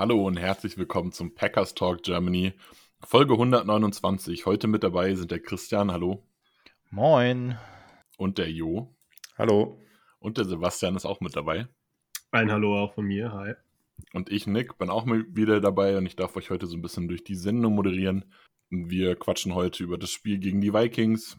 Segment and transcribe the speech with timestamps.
[0.00, 2.54] Hallo und herzlich willkommen zum Packers Talk Germany,
[3.02, 4.46] Folge 129.
[4.46, 6.26] Heute mit dabei sind der Christian, hallo.
[6.88, 7.58] Moin.
[8.16, 8.96] Und der Jo.
[9.36, 9.78] Hallo.
[10.18, 11.68] Und der Sebastian ist auch mit dabei.
[12.30, 13.52] Ein Hallo auch von mir, hi.
[14.14, 17.06] Und ich, Nick, bin auch wieder dabei und ich darf euch heute so ein bisschen
[17.06, 18.32] durch die Sendung moderieren.
[18.70, 21.36] Wir quatschen heute über das Spiel gegen die Vikings.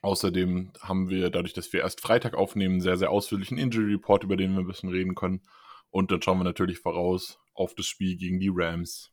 [0.00, 4.24] Außerdem haben wir, dadurch, dass wir erst Freitag aufnehmen, einen sehr, sehr ausführlichen Injury Report,
[4.24, 5.42] über den wir ein bisschen reden können.
[5.90, 9.12] Und dann schauen wir natürlich voraus auf das Spiel gegen die Rams.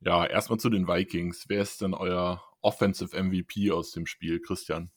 [0.00, 1.44] Ja, erstmal zu den Vikings.
[1.48, 4.90] Wer ist denn euer Offensive MVP aus dem Spiel, Christian?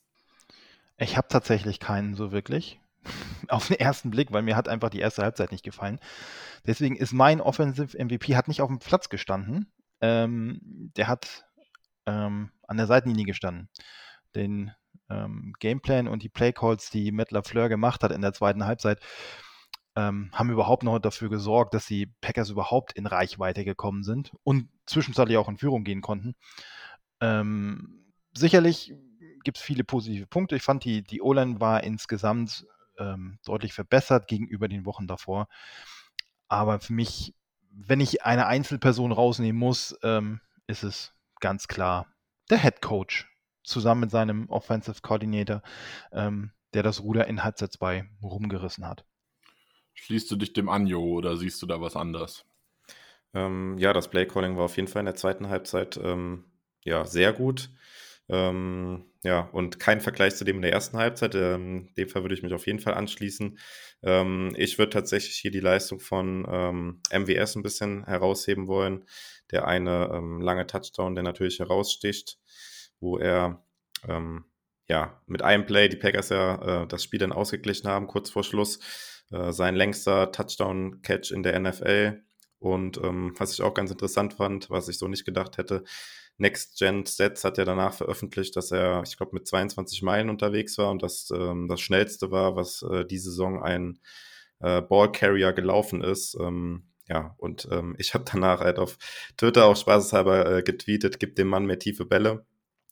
[0.97, 2.79] Ich habe tatsächlich keinen so wirklich.
[3.49, 5.99] Auf den ersten Blick, weil mir hat einfach die erste Halbzeit nicht gefallen.
[6.65, 9.69] Deswegen ist mein Offensive MVP hat nicht auf dem Platz gestanden.
[9.99, 11.45] Ähm, der hat
[12.05, 13.67] ähm, an der Seitenlinie gestanden.
[14.35, 14.71] Den
[15.09, 19.01] ähm, Gameplan und die Playcalls, die Matt LaFleur gemacht hat in der zweiten Halbzeit,
[19.95, 24.69] ähm, haben überhaupt noch dafür gesorgt, dass die Packers überhaupt in Reichweite gekommen sind und
[24.85, 26.35] zwischenzeitlich auch in Führung gehen konnten.
[27.21, 28.93] Ähm, sicherlich
[29.43, 30.55] gibt es viele positive Punkte.
[30.55, 32.65] Ich fand, die, die O-Line war insgesamt
[32.97, 35.47] ähm, deutlich verbessert gegenüber den Wochen davor.
[36.47, 37.35] Aber für mich,
[37.69, 42.07] wenn ich eine Einzelperson rausnehmen muss, ähm, ist es ganz klar
[42.49, 43.29] der Head Coach
[43.63, 45.61] zusammen mit seinem Offensive Coordinator,
[46.11, 49.05] ähm, der das Ruder in Halbzeit 2 rumgerissen hat.
[49.93, 52.45] Schließt du dich dem an, Jo, oder siehst du da was anders?
[53.33, 56.45] Ähm, ja, das Playcalling war auf jeden Fall in der zweiten Halbzeit ähm,
[56.85, 57.69] ja, sehr gut.
[58.29, 61.35] Ähm, ja, und kein Vergleich zu dem in der ersten Halbzeit.
[61.35, 63.57] Ähm, dem Fall würde ich mich auf jeden Fall anschließen.
[64.03, 69.05] Ähm, ich würde tatsächlich hier die Leistung von MWS ähm, ein bisschen herausheben wollen.
[69.51, 72.39] Der eine ähm, lange Touchdown, der natürlich heraussticht,
[72.99, 73.63] wo er
[74.07, 74.45] ähm,
[74.89, 78.43] ja mit einem Play die Packers ja äh, das Spiel dann ausgeglichen haben, kurz vor
[78.43, 78.79] Schluss.
[79.33, 82.21] Äh, sein längster Touchdown-Catch in der NFL.
[82.59, 85.83] Und ähm, was ich auch ganz interessant fand, was ich so nicht gedacht hätte,
[86.37, 90.77] Next Gen Stats hat ja danach veröffentlicht, dass er, ich glaube, mit 22 Meilen unterwegs
[90.77, 93.99] war und das ähm, das schnellste war, was äh, die Saison ein
[94.59, 96.35] äh, Ball Carrier gelaufen ist.
[96.39, 98.97] Ähm, ja, und ähm, ich habe danach halt auf
[99.37, 102.45] Twitter auch spaßeshalber äh, getweetet, gibt dem Mann mehr tiefe Bälle.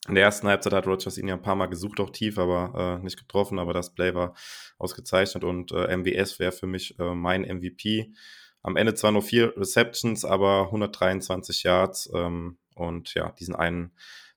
[0.07, 2.99] In der ersten Halbzeit hat Rogers ihn ja ein paar Mal gesucht, auch tief, aber
[2.99, 3.59] äh, nicht getroffen.
[3.59, 4.33] Aber das Play war
[4.79, 8.11] ausgezeichnet und äh, MWS wäre für mich äh, mein MVP.
[8.63, 13.91] Am Ende zwar nur vier Receptions, aber 123 Yards ähm, und ja, diesen einen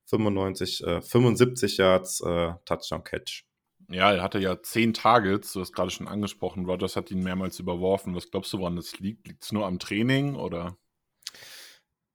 [0.07, 3.45] 95, äh, 75 Yards äh, Touchdown-Catch.
[3.91, 6.67] Ja, er hatte ja zehn Targets, du hast gerade schon angesprochen.
[6.67, 8.15] Rogers hat ihn mehrmals überworfen.
[8.15, 9.29] Was glaubst du, woran das liegt?
[9.29, 10.77] Liegt es nur am Training oder?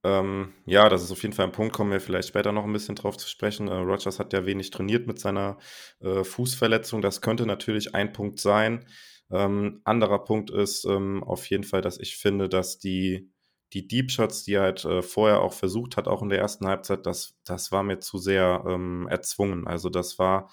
[0.02, 2.72] Ähm, ja, das ist auf jeden Fall ein Punkt, kommen wir vielleicht später noch ein
[2.72, 3.68] bisschen drauf zu sprechen.
[3.68, 5.58] Äh, Rogers hat ja wenig trainiert mit seiner
[6.00, 7.02] äh, Fußverletzung.
[7.02, 8.86] Das könnte natürlich ein Punkt sein.
[9.30, 13.30] Ähm, anderer Punkt ist ähm, auf jeden Fall, dass ich finde, dass die,
[13.74, 16.66] die Deep Shots, die er halt äh, vorher auch versucht hat, auch in der ersten
[16.66, 19.66] Halbzeit, das, das war mir zu sehr ähm, erzwungen.
[19.66, 20.50] Also das war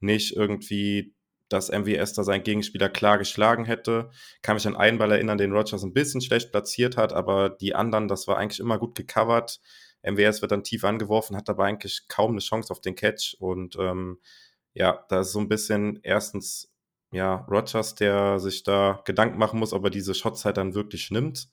[0.00, 1.14] nicht irgendwie
[1.52, 4.10] dass MWS da seinen Gegenspieler klar geschlagen hätte.
[4.42, 7.74] Kann mich an einen Ball erinnern, den Rogers ein bisschen schlecht platziert hat, aber die
[7.74, 9.60] anderen, das war eigentlich immer gut gecovert.
[10.02, 13.36] MWS wird dann tief angeworfen, hat aber eigentlich kaum eine Chance auf den Catch.
[13.38, 14.18] Und ähm,
[14.74, 16.72] ja, da ist so ein bisschen erstens,
[17.12, 21.10] ja, Rogers, der sich da Gedanken machen muss, ob er diese Shots halt dann wirklich
[21.10, 21.48] nimmt.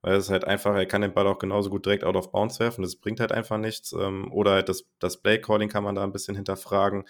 [0.00, 2.60] Weil es halt einfach, er kann den Ball auch genauso gut direkt out of bounds
[2.60, 3.92] werfen, das bringt halt einfach nichts.
[3.92, 7.04] Ähm, oder halt das, das Play Calling kann man da ein bisschen hinterfragen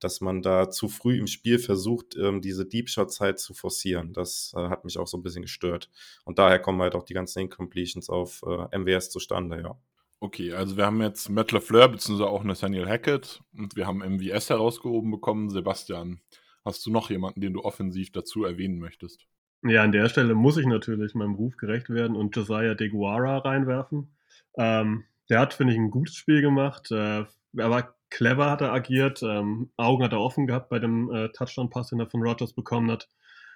[0.00, 4.12] dass man da zu früh im Spiel versucht, ähm, diese Deep Shots halt zu forcieren.
[4.12, 5.90] Das äh, hat mich auch so ein bisschen gestört.
[6.24, 9.78] Und daher kommen halt auch die ganzen Incompletions auf äh, MWS zustande, ja.
[10.20, 12.24] Okay, also wir haben jetzt Matt LaFleur bzw.
[12.24, 15.48] auch Nathaniel Hackett und wir haben MWS herausgehoben bekommen.
[15.48, 16.20] Sebastian,
[16.64, 19.28] hast du noch jemanden, den du offensiv dazu erwähnen möchtest?
[19.62, 24.12] Ja, an der Stelle muss ich natürlich meinem Ruf gerecht werden und Josiah DeGuara reinwerfen.
[24.56, 26.90] Ähm, der hat, finde ich, ein gutes Spiel gemacht.
[26.90, 27.24] Äh,
[27.56, 31.28] er war clever hat er agiert, ähm, Augen hat er offen gehabt bei dem äh,
[31.30, 33.08] Touchdown-Pass, den er von Rogers bekommen hat.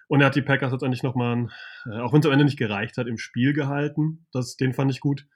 [0.09, 1.49] Und er hat die Packers letztendlich nochmal,
[1.87, 4.27] äh, auch wenn es am Ende nicht gereicht hat, im Spiel gehalten.
[4.33, 5.27] Das, den fand ich gut.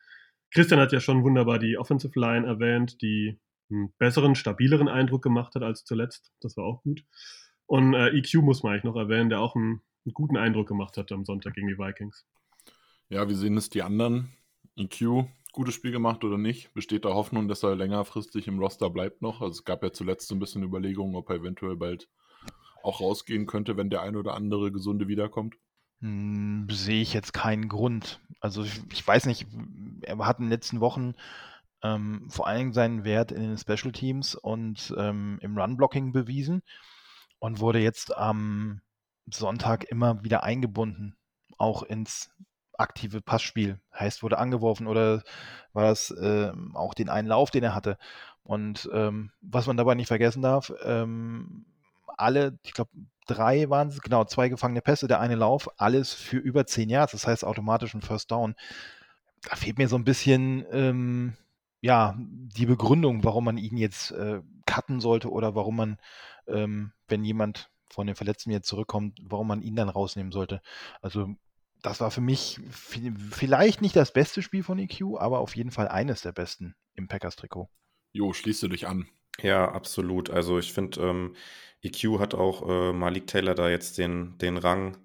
[0.52, 3.40] Christian hat ja schon wunderbar die Offensive Line erwähnt, die
[3.70, 6.32] einen besseren, stabileren Eindruck gemacht hat als zuletzt.
[6.40, 7.04] Das war auch gut.
[7.66, 10.96] Und äh, EQ muss man eigentlich noch erwähnen, der auch einen, einen guten Eindruck gemacht
[10.96, 12.26] hat am Sonntag gegen die Vikings.
[13.08, 14.32] Ja, wie sehen es die anderen?
[14.76, 16.72] EQ, gutes Spiel gemacht oder nicht?
[16.74, 19.40] Besteht da Hoffnung, dass er längerfristig im Roster bleibt noch?
[19.40, 22.08] Also es gab ja zuletzt so ein bisschen Überlegungen, ob er eventuell bald
[22.84, 25.56] auch rausgehen könnte, wenn der ein oder andere Gesunde wiederkommt.
[26.00, 28.20] Hm, sehe ich jetzt keinen Grund.
[28.38, 29.46] Also ich, ich weiß nicht,
[30.02, 31.14] er hat in den letzten Wochen
[31.82, 36.62] ähm, vor allen Dingen seinen Wert in den Special Teams und ähm, im Run-Blocking bewiesen
[37.38, 38.82] und wurde jetzt am
[39.26, 41.16] Sonntag immer wieder eingebunden,
[41.58, 42.30] auch ins
[42.78, 43.80] aktive Passspiel.
[43.94, 45.22] Heißt, wurde angeworfen oder
[45.72, 47.98] war das äh, auch den einen Lauf, den er hatte.
[48.42, 51.66] Und ähm, was man dabei nicht vergessen darf, ähm,
[52.16, 52.90] alle, ich glaube,
[53.26, 57.12] drei waren es, genau, zwei gefangene Pässe, der eine Lauf, alles für über zehn Yards,
[57.12, 58.54] das heißt automatisch ein First Down.
[59.42, 61.36] Da fehlt mir so ein bisschen, ähm,
[61.80, 65.98] ja, die Begründung, warum man ihn jetzt äh, cutten sollte oder warum man,
[66.46, 70.60] ähm, wenn jemand von den Verletzten jetzt zurückkommt, warum man ihn dann rausnehmen sollte.
[71.00, 71.36] Also
[71.82, 72.60] das war für mich
[73.30, 77.08] vielleicht nicht das beste Spiel von EQ, aber auf jeden Fall eines der besten im
[77.08, 77.68] Packers-Trikot.
[78.12, 79.08] Jo, schließt du dich an.
[79.42, 80.30] Ja, absolut.
[80.30, 81.36] Also ich finde, ähm,
[81.82, 84.96] EQ hat auch äh, Malik Taylor da jetzt den, den Rang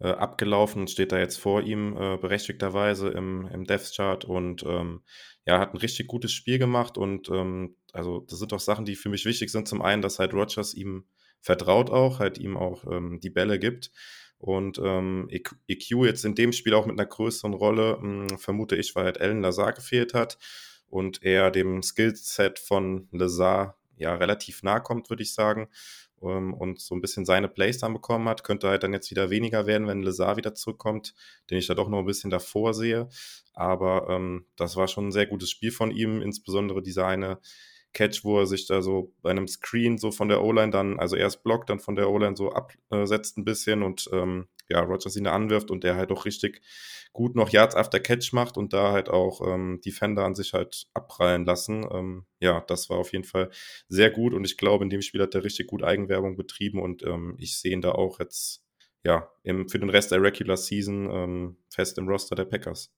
[0.00, 4.62] äh, abgelaufen und steht da jetzt vor ihm äh, berechtigterweise im, im Death Chart und
[4.64, 5.02] ähm,
[5.46, 8.96] ja, hat ein richtig gutes Spiel gemacht und ähm, also das sind auch Sachen, die
[8.96, 9.68] für mich wichtig sind.
[9.68, 11.04] Zum einen, dass halt Rogers ihm
[11.40, 13.92] vertraut auch, halt ihm auch ähm, die Bälle gibt.
[14.38, 18.38] Und ähm, EQ e jetzt in dem Spiel auch mit einer größeren Rolle, mh, hm,
[18.38, 20.38] vermute ich, weil halt Alan Lazar gefehlt hat
[20.88, 25.68] und er dem Skillset von Lazar ja relativ nahe kommt, würde ich sagen.
[26.22, 29.30] Ähm, und so ein bisschen seine Plays dann bekommen hat, könnte halt dann jetzt wieder
[29.30, 31.14] weniger werden, wenn Lazar wieder zurückkommt,
[31.50, 33.08] den ich da doch noch ein bisschen davor sehe.
[33.54, 37.38] Aber ähm, das war schon ein sehr gutes Spiel von ihm, insbesondere diese eine
[37.94, 41.16] Catch, wo er sich da so bei einem Screen so von der O-Line dann, also
[41.16, 45.24] erst blockt, dann von der O-Line so absetzt ein bisschen und ähm, ja, Rogers ihn
[45.24, 46.60] da anwirft und der halt auch richtig
[47.12, 50.86] gut noch Yards after Catch macht und da halt auch ähm, Defender an sich halt
[50.94, 51.86] abprallen lassen.
[51.92, 53.50] Ähm, ja, das war auf jeden Fall
[53.88, 57.02] sehr gut und ich glaube, in dem Spiel hat er richtig gut Eigenwerbung betrieben und
[57.04, 58.64] ähm, ich sehe ihn da auch jetzt
[59.04, 62.93] ja im, für den Rest der Regular Season ähm, fest im Roster der Packers.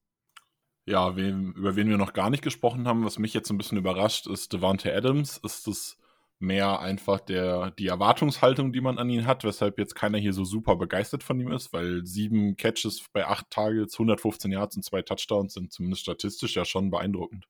[0.87, 3.77] Ja, wen, über wen wir noch gar nicht gesprochen haben, was mich jetzt ein bisschen
[3.77, 5.37] überrascht, ist Devante Adams.
[5.39, 5.99] Ist es
[6.39, 10.45] mehr einfach der, die Erwartungshaltung, die man an ihn hat, weshalb jetzt keiner hier so
[10.45, 15.03] super begeistert von ihm ist, weil sieben Catches bei acht Targets, 115 Yards und zwei
[15.03, 17.47] Touchdowns sind zumindest statistisch ja schon beeindruckend.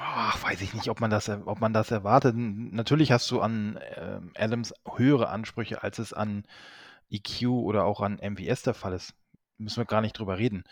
[0.00, 2.34] Ach, weiß ich nicht, ob man das, ob man das erwartet.
[2.36, 6.44] Natürlich hast du an äh, Adams höhere Ansprüche, als es an
[7.10, 9.14] EQ oder auch an MVS der Fall ist.
[9.58, 10.64] Müssen wir gar nicht drüber reden.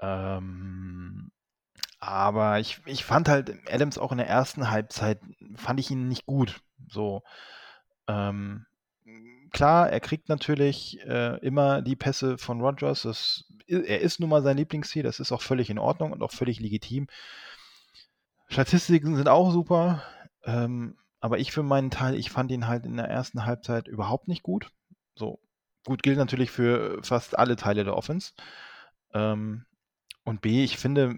[0.00, 1.30] Ähm,
[1.98, 5.20] aber ich, ich fand halt Adams auch in der ersten Halbzeit,
[5.56, 6.60] fand ich ihn nicht gut.
[6.88, 7.22] So,
[8.08, 8.66] ähm,
[9.52, 13.02] klar, er kriegt natürlich äh, immer die Pässe von Rogers.
[13.02, 16.32] Das, er ist nun mal sein Lieblingsziel, das ist auch völlig in Ordnung und auch
[16.32, 17.06] völlig legitim.
[18.48, 20.02] Statistiken sind auch super,
[20.44, 24.28] ähm, aber ich für meinen Teil, ich fand ihn halt in der ersten Halbzeit überhaupt
[24.28, 24.70] nicht gut.
[25.14, 25.40] So,
[25.86, 28.32] gut gilt natürlich für fast alle Teile der Offense.
[29.14, 29.64] Ähm,
[30.24, 31.14] und B, ich finde,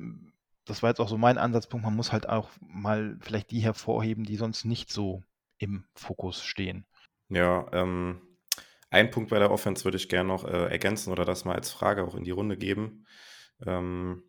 [0.64, 4.24] das war jetzt auch so mein Ansatzpunkt, man muss halt auch mal vielleicht die hervorheben,
[4.24, 5.22] die sonst nicht so
[5.58, 6.84] im Fokus stehen.
[7.28, 8.20] Ja, ähm,
[8.90, 11.70] ein Punkt bei der Offense würde ich gerne noch äh, ergänzen oder das mal als
[11.70, 13.06] Frage auch in die Runde geben.
[13.64, 14.22] Ähm,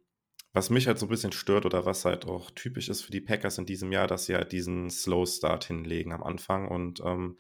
[0.54, 3.22] was mich halt so ein bisschen stört oder was halt auch typisch ist für die
[3.22, 7.38] Packers in diesem Jahr, dass sie halt diesen Slow Start hinlegen am Anfang und ähm,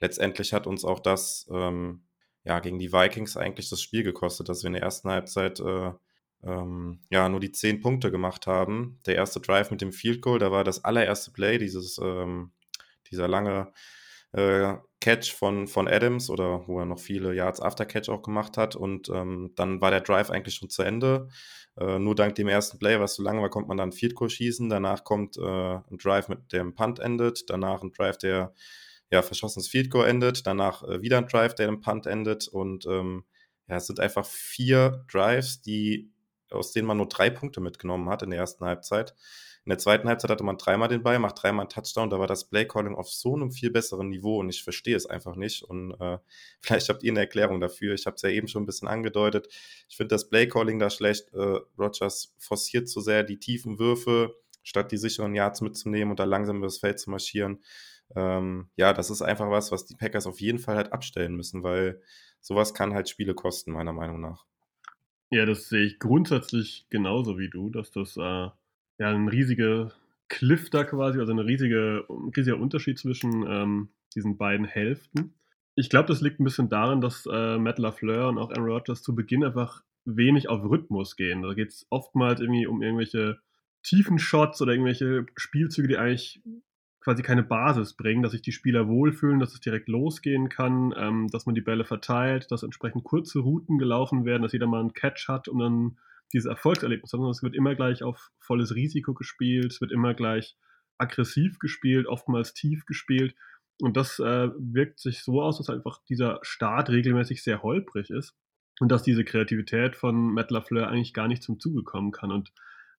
[0.00, 2.06] letztendlich hat uns auch das ähm,
[2.44, 5.92] ja gegen die Vikings eigentlich das Spiel gekostet, dass wir in der ersten Halbzeit äh,
[6.42, 9.00] ähm, ja, nur die zehn Punkte gemacht haben.
[9.06, 12.52] Der erste Drive mit dem Field Goal, da war das allererste Play, dieses, ähm,
[13.10, 13.72] dieser lange
[14.32, 18.56] äh, Catch von, von Adams oder wo er noch viele Yards after Catch auch gemacht
[18.56, 18.76] hat.
[18.76, 21.28] Und ähm, dann war der Drive eigentlich schon zu Ende.
[21.78, 24.30] Äh, nur dank dem ersten Play, was so lange war, kommt man dann Field Goal
[24.30, 24.68] schießen.
[24.68, 27.48] Danach kommt äh, ein Drive mit dem Punt endet.
[27.50, 28.54] Danach ein Drive, der
[29.10, 30.46] ja verschossenes Field Goal endet.
[30.46, 32.48] Danach äh, wieder ein Drive, der im Punt endet.
[32.48, 33.24] Und ähm,
[33.68, 36.10] ja, es sind einfach vier Drives, die
[36.50, 39.14] aus denen man nur drei Punkte mitgenommen hat in der ersten Halbzeit.
[39.66, 42.08] In der zweiten Halbzeit hatte man dreimal den Ball, macht dreimal einen Touchdown.
[42.08, 45.34] Da war das Playcalling auf so einem viel besseren Niveau und ich verstehe es einfach
[45.34, 45.64] nicht.
[45.64, 46.18] Und äh,
[46.60, 47.92] vielleicht habt ihr eine Erklärung dafür.
[47.92, 49.48] Ich habe es ja eben schon ein bisschen angedeutet.
[49.88, 51.34] Ich finde das Playcalling da schlecht.
[51.34, 56.24] Äh, Rogers forciert zu sehr die tiefen Würfe, statt die sicheren Yards mitzunehmen und da
[56.24, 57.60] langsam über das Feld zu marschieren.
[58.14, 61.64] Ähm, ja, das ist einfach was, was die Packers auf jeden Fall halt abstellen müssen,
[61.64, 62.00] weil
[62.40, 64.46] sowas kann halt Spiele kosten, meiner Meinung nach.
[65.30, 68.54] Ja, das sehe ich grundsätzlich genauso wie du, dass das äh, ja
[68.98, 69.92] ein riesiger
[70.28, 75.34] Cliff da quasi, also eine riesige, ein riesiger Unterschied zwischen ähm, diesen beiden Hälften.
[75.74, 79.02] Ich glaube, das liegt ein bisschen daran, dass äh, Matt LaFleur und auch Aaron Rodgers
[79.02, 81.42] zu Beginn einfach wenig auf Rhythmus gehen.
[81.42, 83.38] Da geht es oftmals irgendwie um irgendwelche
[83.82, 86.40] tiefen Shots oder irgendwelche Spielzüge, die eigentlich
[87.06, 91.28] quasi keine Basis bringen, dass sich die Spieler wohlfühlen, dass es direkt losgehen kann, ähm,
[91.28, 94.92] dass man die Bälle verteilt, dass entsprechend kurze Routen gelaufen werden, dass jeder mal einen
[94.92, 95.98] Catch hat und dann
[96.32, 100.14] dieses Erfolgserlebnis hat, sondern es wird immer gleich auf volles Risiko gespielt, es wird immer
[100.14, 100.56] gleich
[100.98, 103.36] aggressiv gespielt, oftmals tief gespielt.
[103.80, 108.34] Und das äh, wirkt sich so aus, dass einfach dieser Start regelmäßig sehr holprig ist
[108.80, 112.32] und dass diese Kreativität von Matt LaFleur eigentlich gar nicht zum Zuge kommen kann.
[112.32, 112.52] Und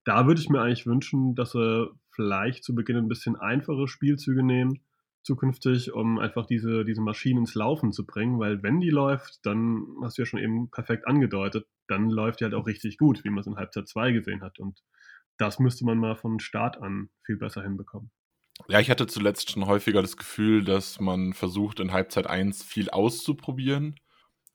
[0.05, 4.43] da würde ich mir eigentlich wünschen, dass sie vielleicht zu Beginn ein bisschen einfache Spielzüge
[4.43, 4.81] nehmen,
[5.23, 9.85] zukünftig, um einfach diese, diese Maschine ins Laufen zu bringen, weil wenn die läuft, dann
[10.01, 13.29] hast du ja schon eben perfekt angedeutet, dann läuft die halt auch richtig gut, wie
[13.29, 14.57] man es in Halbzeit 2 gesehen hat.
[14.57, 14.81] Und
[15.37, 18.09] das müsste man mal von Start an viel besser hinbekommen.
[18.67, 22.89] Ja, ich hatte zuletzt schon häufiger das Gefühl, dass man versucht, in Halbzeit 1 viel
[22.89, 23.99] auszuprobieren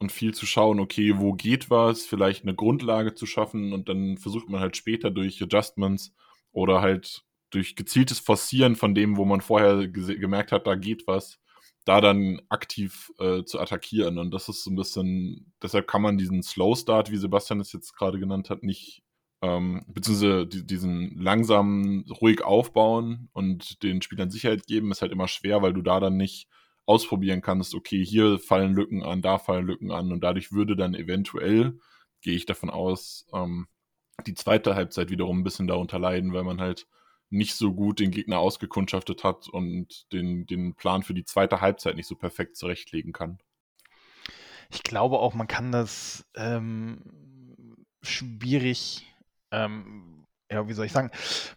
[0.01, 4.19] und viel zu schauen, okay, wo geht was, vielleicht eine Grundlage zu schaffen und dann
[4.19, 6.13] versucht man halt später durch Adjustments
[6.51, 11.39] oder halt durch gezieltes Forcieren von dem, wo man vorher gemerkt hat, da geht was,
[11.85, 14.19] da dann aktiv äh, zu attackieren.
[14.19, 17.73] Und das ist so ein bisschen, deshalb kann man diesen Slow Start, wie Sebastian es
[17.73, 19.03] jetzt gerade genannt hat, nicht,
[19.43, 25.63] ähm, beziehungsweise diesen langsamen, ruhig aufbauen und den Spielern Sicherheit geben, ist halt immer schwer,
[25.63, 26.49] weil du da dann nicht
[26.87, 30.95] ausprobieren kannst, okay, hier fallen Lücken an, da fallen Lücken an und dadurch würde dann
[30.95, 31.79] eventuell,
[32.23, 33.67] gehe ich davon aus, ähm,
[34.27, 36.87] die zweite Halbzeit wiederum ein bisschen darunter leiden, weil man halt
[37.33, 41.97] nicht so gut den Gegner ausgekundschaftet hat und den, den Plan für die zweite Halbzeit
[41.97, 43.39] nicht so perfekt zurechtlegen kann.
[44.71, 49.07] Ich glaube auch, man kann das ähm, schwierig
[49.51, 50.13] ähm,
[50.53, 51.11] ja, wie soll ich sagen,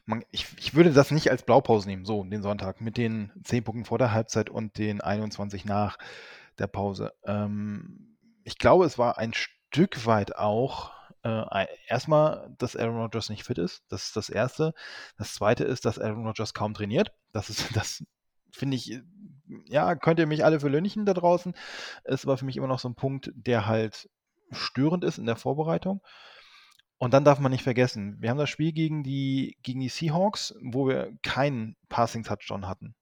[0.05, 3.63] man, ich, ich würde das nicht als Blaupause nehmen, so den Sonntag mit den 10
[3.63, 5.97] Punkten vor der Halbzeit und den 21 nach
[6.57, 7.13] der Pause.
[7.25, 10.93] Ähm, ich glaube, es war ein Stück weit auch
[11.25, 13.83] äh, erstmal, dass Aaron Rodgers nicht fit ist.
[13.89, 14.73] Das ist das Erste.
[15.17, 17.13] Das Zweite ist, dass Aaron Rodgers kaum trainiert.
[17.31, 18.03] Das ist, das
[18.51, 19.01] finde ich,
[19.65, 21.55] ja, könnt ihr mich alle für lönichen da draußen.
[22.03, 24.07] Es war für mich immer noch so ein Punkt, der halt
[24.51, 26.01] störend ist in der Vorbereitung.
[26.97, 30.55] Und dann darf man nicht vergessen, wir haben das Spiel gegen die, gegen die Seahawks,
[30.61, 32.95] wo wir keinen Passing-Touchdown hatten.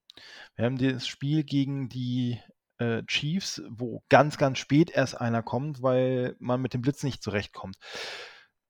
[0.56, 2.40] Wir haben das Spiel gegen die
[2.78, 7.22] äh, Chiefs, wo ganz, ganz spät erst einer kommt, weil man mit dem Blitz nicht
[7.22, 7.76] zurechtkommt.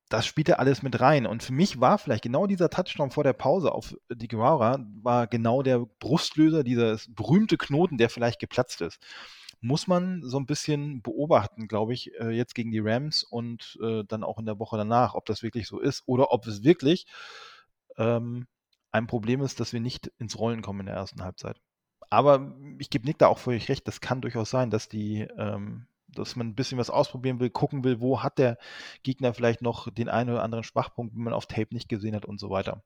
[0.08, 1.26] Das spielt ja alles mit rein.
[1.26, 5.26] Und für mich war vielleicht genau dieser Touchdown vor der Pause auf die Guevara, war
[5.26, 8.98] genau der Brustlöser, dieser berühmte Knoten, der vielleicht geplatzt ist
[9.64, 14.04] muss man so ein bisschen beobachten, glaube ich, äh, jetzt gegen die Rams und äh,
[14.06, 17.06] dann auch in der Woche danach, ob das wirklich so ist oder ob es wirklich
[17.96, 18.46] ähm,
[18.90, 21.58] ein Problem ist, dass wir nicht ins Rollen kommen in der ersten Halbzeit.
[22.10, 25.86] Aber ich gebe Nick da auch völlig recht, das kann durchaus sein, dass die, ähm,
[26.08, 28.58] dass man ein bisschen was ausprobieren will, gucken will, wo hat der
[29.02, 32.24] Gegner vielleicht noch den einen oder anderen Schwachpunkt, den man auf Tape nicht gesehen hat
[32.24, 32.82] und so weiter.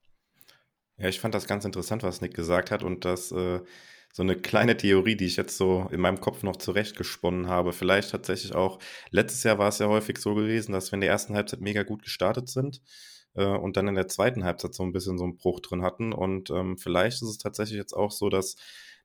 [0.96, 3.60] Ja, ich fand das ganz interessant, was Nick gesagt hat und das äh,
[4.12, 7.72] so eine kleine Theorie, die ich jetzt so in meinem Kopf noch zurechtgesponnen habe.
[7.72, 8.78] Vielleicht tatsächlich auch,
[9.10, 11.82] letztes Jahr war es ja häufig so gewesen, dass wir in der ersten Halbzeit mega
[11.82, 12.82] gut gestartet sind
[13.34, 16.12] äh, und dann in der zweiten Halbzeit so ein bisschen so einen Bruch drin hatten.
[16.12, 18.56] Und ähm, vielleicht ist es tatsächlich jetzt auch so, dass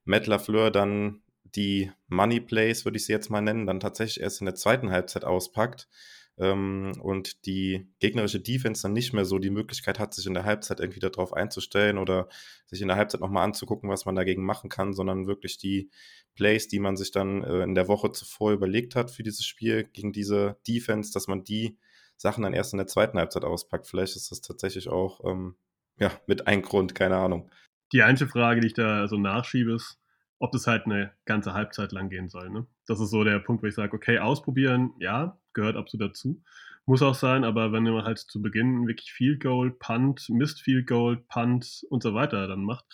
[0.04, 4.40] Matt LaFleur dann die Money Plays, würde ich sie jetzt mal nennen, dann tatsächlich erst
[4.40, 5.88] in der zweiten Halbzeit auspackt
[6.36, 10.44] ähm, und die gegnerische Defense dann nicht mehr so die Möglichkeit hat, sich in der
[10.44, 12.28] Halbzeit irgendwie darauf einzustellen oder
[12.66, 15.90] sich in der Halbzeit nochmal anzugucken, was man dagegen machen kann, sondern wirklich die
[16.34, 19.84] Plays, die man sich dann äh, in der Woche zuvor überlegt hat für dieses Spiel
[19.84, 21.78] gegen diese Defense, dass man die
[22.16, 23.86] Sachen dann erst in der zweiten Halbzeit auspackt.
[23.86, 25.56] Vielleicht ist das tatsächlich auch ähm,
[25.98, 27.50] ja, mit ein Grund, keine Ahnung.
[27.94, 30.00] Die einzige Frage, die ich da so nachschiebe, ist,
[30.40, 32.50] ob das halt eine ganze Halbzeit lang gehen soll.
[32.50, 32.66] Ne?
[32.88, 36.42] Das ist so der Punkt, wo ich sage, okay, ausprobieren, ja, gehört absolut dazu.
[36.86, 40.88] Muss auch sein, aber wenn man halt zu Beginn wirklich Field Goal, Punt, Mist Field
[40.88, 42.84] Goal, Punt und so weiter dann macht,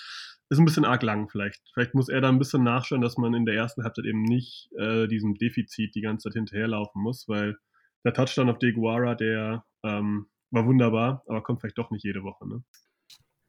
[0.51, 1.63] ist ein bisschen arg lang vielleicht.
[1.73, 4.71] Vielleicht muss er da ein bisschen nachschauen, dass man in der ersten Halbzeit eben nicht
[4.79, 7.57] äh, diesem Defizit die ganze Zeit hinterherlaufen muss, weil
[8.05, 12.47] der Touchdown auf Deguara, der ähm, war wunderbar, aber kommt vielleicht doch nicht jede Woche.
[12.47, 12.63] Ne?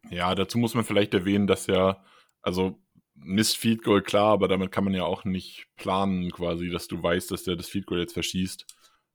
[0.10, 2.04] Ja, dazu muss man vielleicht erwähnen, dass ja,
[2.42, 2.80] also
[3.16, 7.02] Mist Field Goal klar, aber damit kann man ja auch nicht planen, quasi, dass du
[7.02, 8.66] weißt, dass der das Field Goal jetzt verschießt.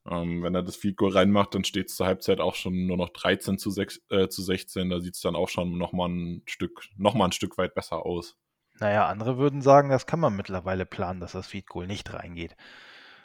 [0.09, 2.97] Ähm, wenn er das Field Goal reinmacht, dann steht es zur Halbzeit auch schon nur
[2.97, 4.89] noch 13 zu, 6, äh, zu 16.
[4.89, 8.05] Da sieht es dann auch schon nochmal ein Stück, noch mal ein Stück weit besser
[8.05, 8.37] aus.
[8.79, 12.55] Naja, andere würden sagen, das kann man mittlerweile planen, dass das Feed Goal nicht reingeht.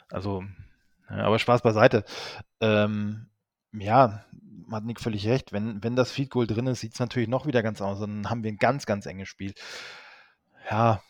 [0.09, 0.43] Also,
[1.07, 2.03] aber Spaß beiseite.
[2.59, 3.27] Ähm,
[3.73, 4.25] ja,
[4.71, 5.51] hat Nick völlig recht.
[5.51, 7.99] Wenn, wenn das Feed Goal drin ist, sieht es natürlich noch wieder ganz aus.
[7.99, 9.53] Dann haben wir ein ganz, ganz enges Spiel.
[10.69, 11.01] Ja,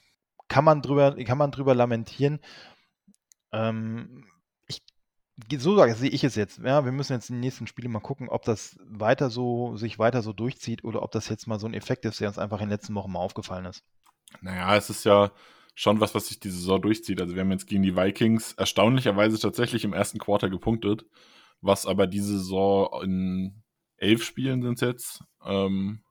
[0.47, 2.39] kann man drüber, kann man drüber lamentieren.
[3.51, 4.25] Ähm,
[5.57, 6.59] so sage, sehe ich es jetzt.
[6.59, 9.99] Ja, wir müssen jetzt in den nächsten Spielen mal gucken, ob das weiter so, sich
[9.99, 12.59] weiter so durchzieht oder ob das jetzt mal so ein Effekt ist, der uns einfach
[12.59, 13.83] in den letzten Wochen mal aufgefallen ist.
[14.41, 15.31] Naja, es ist ja
[15.75, 17.19] schon was, was sich die Saison durchzieht.
[17.19, 21.05] Also wir haben jetzt gegen die Vikings erstaunlicherweise tatsächlich im ersten Quarter gepunktet,
[21.63, 23.63] was aber diese Saison in
[23.97, 26.03] elf Spielen sind es jetzt, ähm,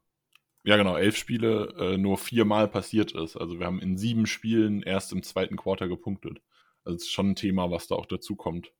[0.65, 3.37] ja genau, elf Spiele äh, nur viermal passiert ist.
[3.37, 6.41] Also wir haben in sieben Spielen erst im zweiten Quarter gepunktet.
[6.85, 8.73] Also es ist schon ein Thema, was da auch dazu kommt.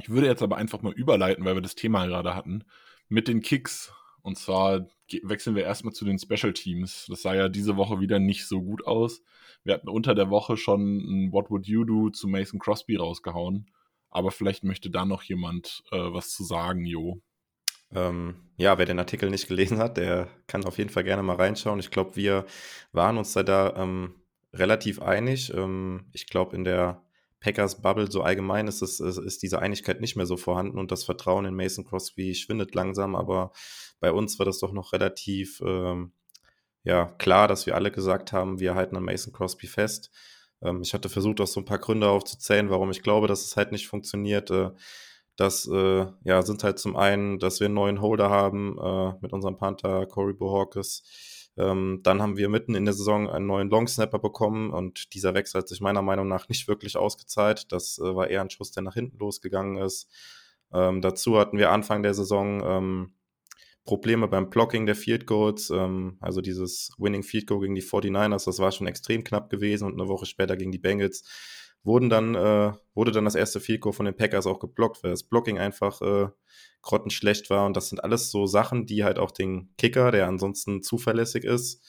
[0.00, 2.64] Ich würde jetzt aber einfach mal überleiten, weil wir das Thema gerade hatten,
[3.08, 3.92] mit den Kicks.
[4.22, 4.88] Und zwar
[5.22, 7.06] wechseln wir erstmal zu den Special Teams.
[7.08, 9.22] Das sah ja diese Woche wieder nicht so gut aus.
[9.62, 13.70] Wir hatten unter der Woche schon ein What Would You Do zu Mason Crosby rausgehauen.
[14.16, 17.20] Aber vielleicht möchte da noch jemand äh, was zu sagen, Jo.
[17.94, 21.36] Ähm, ja, wer den Artikel nicht gelesen hat, der kann auf jeden Fall gerne mal
[21.36, 21.78] reinschauen.
[21.78, 22.46] Ich glaube, wir
[22.92, 24.14] waren uns da, ähm,
[24.52, 25.52] relativ einig.
[25.54, 27.04] Ähm, ich glaube, in der
[27.40, 31.04] Packers Bubble so allgemein ist, es, ist diese Einigkeit nicht mehr so vorhanden und das
[31.04, 33.52] Vertrauen in Mason Crosby schwindet langsam, aber
[34.00, 36.12] bei uns war das doch noch relativ ähm,
[36.82, 40.10] ja, klar, dass wir alle gesagt haben, wir halten an Mason Crosby fest.
[40.62, 43.56] Ähm, ich hatte versucht, auch so ein paar Gründe aufzuzählen, warum ich glaube, dass es
[43.56, 44.50] halt nicht funktioniert.
[44.50, 44.70] Äh,
[45.36, 49.32] das äh, ja, sind halt zum einen, dass wir einen neuen Holder haben äh, mit
[49.32, 51.52] unserem Panther Corey Bohawkes.
[51.58, 55.60] Ähm, dann haben wir mitten in der Saison einen neuen Longsnapper bekommen und dieser Wechsel
[55.60, 57.72] hat sich meiner Meinung nach nicht wirklich ausgezahlt.
[57.72, 60.08] Das war eher ein Schuss, der nach hinten losgegangen ist.
[60.72, 63.12] Ähm, dazu hatten wir Anfang der Saison
[63.86, 65.70] Probleme beim Blocking der Field Goals.
[65.70, 69.86] Ähm, also dieses Winning Field Goal gegen die 49ers, das war schon extrem knapp gewesen
[69.86, 71.24] und eine Woche später gegen die Bengals
[71.86, 75.12] wurden dann, äh, wurde dann das erste Field Goal von den Packers auch geblockt, weil
[75.12, 76.28] das Blocking einfach äh,
[76.82, 77.64] grottenschlecht war.
[77.64, 81.86] Und das sind alles so Sachen, die halt auch den Kicker, der ansonsten zuverlässig ist,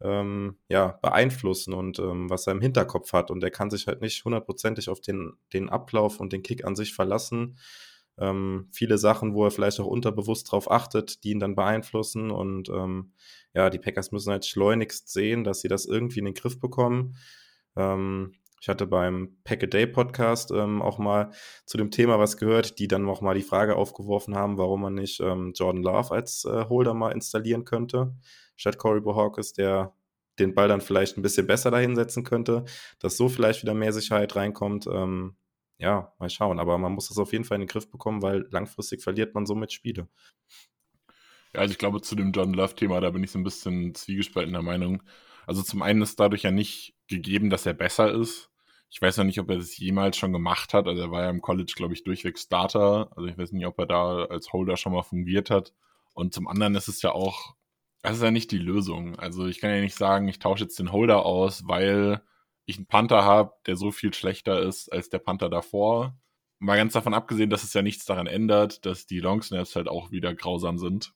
[0.00, 3.30] ähm, ja, beeinflussen und ähm, was er im Hinterkopf hat.
[3.30, 6.74] Und er kann sich halt nicht hundertprozentig auf den, den Ablauf und den Kick an
[6.74, 7.56] sich verlassen.
[8.18, 12.30] Ähm, viele Sachen, wo er vielleicht auch unterbewusst drauf achtet, die ihn dann beeinflussen.
[12.30, 13.12] Und ähm,
[13.54, 17.16] ja, die Packers müssen halt schleunigst sehen, dass sie das irgendwie in den Griff bekommen.
[17.76, 21.30] Ähm, ich hatte beim Pack a Day Podcast ähm, auch mal
[21.66, 24.94] zu dem Thema was gehört, die dann auch mal die Frage aufgeworfen haben, warum man
[24.94, 28.14] nicht ähm, Jordan Love als äh, Holder mal installieren könnte,
[28.56, 29.94] statt Corey Bohawkes, der
[30.38, 32.64] den Ball dann vielleicht ein bisschen besser dahinsetzen könnte,
[32.98, 34.86] dass so vielleicht wieder mehr Sicherheit reinkommt.
[34.86, 35.36] Ähm,
[35.78, 36.58] ja, mal schauen.
[36.58, 39.46] Aber man muss das auf jeden Fall in den Griff bekommen, weil langfristig verliert man
[39.46, 40.08] somit Spiele.
[41.54, 44.62] Ja, also ich glaube, zu dem John Love-Thema, da bin ich so ein bisschen zwiegespaltener
[44.62, 45.02] Meinung.
[45.46, 48.50] Also zum einen ist dadurch ja nicht gegeben, dass er besser ist.
[48.90, 50.86] Ich weiß noch nicht, ob er das jemals schon gemacht hat.
[50.86, 53.10] Also er war ja im College, glaube ich, durchweg Starter.
[53.16, 55.72] Also ich weiß nicht, ob er da als Holder schon mal fungiert hat.
[56.14, 57.54] Und zum anderen ist es ja auch,
[58.02, 59.18] das ist ja nicht die Lösung.
[59.18, 62.22] Also ich kann ja nicht sagen, ich tausche jetzt den Holder aus, weil
[62.66, 66.16] ich einen Panther habe, der so viel schlechter ist als der Panther davor.
[66.58, 69.88] Mal ganz davon abgesehen, dass es ja nichts daran ändert, dass die Long Snaps halt
[69.88, 71.12] auch wieder grausam sind.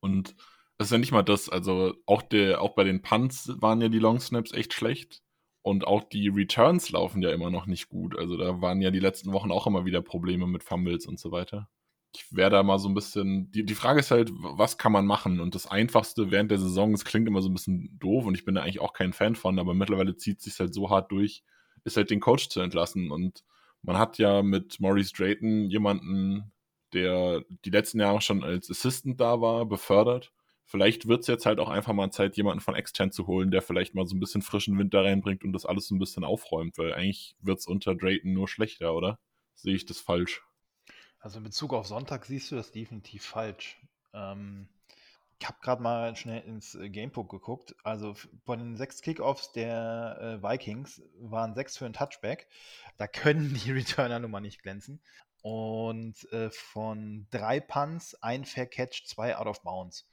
[0.00, 0.34] Und
[0.78, 3.88] das ist ja nicht mal das, also auch, der, auch bei den Punts waren ja
[3.88, 5.22] die Long Snaps echt schlecht.
[5.62, 8.18] Und auch die Returns laufen ja immer noch nicht gut.
[8.18, 11.30] Also da waren ja die letzten Wochen auch immer wieder Probleme mit Fumbles und so
[11.32, 11.68] weiter.
[12.12, 13.50] Ich wäre da mal so ein bisschen.
[13.52, 15.40] Die, die Frage ist halt, was kann man machen?
[15.40, 18.44] Und das Einfachste während der Saison, es klingt immer so ein bisschen doof und ich
[18.44, 21.12] bin da eigentlich auch kein Fan von, aber mittlerweile zieht es sich halt so hart
[21.12, 21.44] durch,
[21.84, 23.10] ist halt den Coach zu entlassen.
[23.12, 23.44] Und
[23.82, 26.52] man hat ja mit Maurice Drayton jemanden,
[26.92, 30.32] der die letzten Jahre schon als Assistant da war, befördert
[30.70, 33.60] vielleicht wird es jetzt halt auch einfach mal Zeit, jemanden von extern zu holen, der
[33.60, 36.22] vielleicht mal so ein bisschen frischen Wind da reinbringt und das alles so ein bisschen
[36.22, 39.18] aufräumt, weil eigentlich wird es unter Drayton nur schlechter, oder?
[39.56, 40.42] Sehe ich das falsch?
[41.20, 43.78] Also in Bezug auf Sonntag siehst du das definitiv falsch.
[44.14, 44.68] Ähm,
[45.38, 47.74] ich habe gerade mal schnell ins äh, Gamebook geguckt.
[47.82, 52.48] Also von den sechs Kickoffs der äh, Vikings waren sechs für ein Touchback.
[52.96, 55.00] Da können die Returner nun mal nicht glänzen.
[55.42, 60.06] Und äh, von drei Punts, ein Fair Catch, zwei Out of Bounds.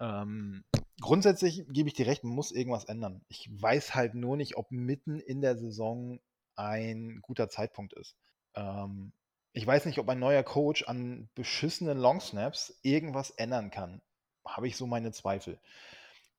[0.00, 0.64] Ähm,
[1.00, 3.22] grundsätzlich gebe ich dir recht, man muss irgendwas ändern.
[3.28, 6.20] Ich weiß halt nur nicht, ob mitten in der Saison
[6.54, 8.16] ein guter Zeitpunkt ist.
[8.54, 9.12] Ähm,
[9.56, 14.02] ich weiß nicht, ob ein neuer Coach an beschissenen Longsnaps irgendwas ändern kann.
[14.44, 15.58] Habe ich so meine Zweifel.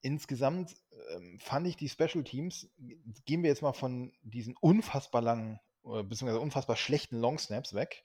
[0.01, 0.75] Insgesamt
[1.15, 2.69] ähm, fand ich die Special Teams,
[3.25, 8.03] gehen wir jetzt mal von diesen unfassbar langen beziehungsweise unfassbar schlechten Longsnaps weg.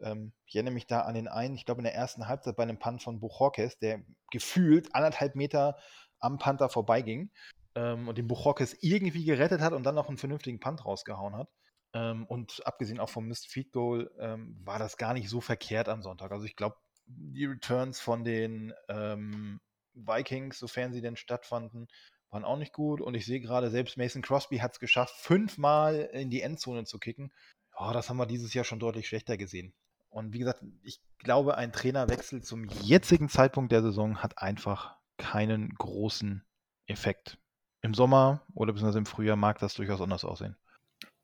[0.00, 2.64] Ähm, ich erinnere mich da an den einen, ich glaube in der ersten Halbzeit bei
[2.64, 5.78] einem Punt von Buchorkes, der gefühlt anderthalb Meter
[6.18, 7.30] am Panther vorbeiging
[7.76, 11.48] ähm, und den Buchorkes irgendwie gerettet hat und dann noch einen vernünftigen Punt rausgehauen hat.
[11.92, 15.88] Ähm, und abgesehen auch vom Missed Feed Goal ähm, war das gar nicht so verkehrt
[15.88, 16.30] am Sonntag.
[16.32, 16.76] Also ich glaube,
[17.06, 19.60] die Returns von den ähm,
[19.94, 21.88] Vikings, sofern sie denn stattfanden,
[22.30, 23.00] waren auch nicht gut.
[23.00, 26.98] Und ich sehe gerade, selbst Mason Crosby hat es geschafft, fünfmal in die Endzone zu
[26.98, 27.32] kicken.
[27.76, 29.72] Oh, das haben wir dieses Jahr schon deutlich schlechter gesehen.
[30.10, 35.74] Und wie gesagt, ich glaube, ein Trainerwechsel zum jetzigen Zeitpunkt der Saison hat einfach keinen
[35.74, 36.44] großen
[36.86, 37.38] Effekt.
[37.82, 40.56] Im Sommer oder beziehungsweise im Frühjahr mag das durchaus anders aussehen.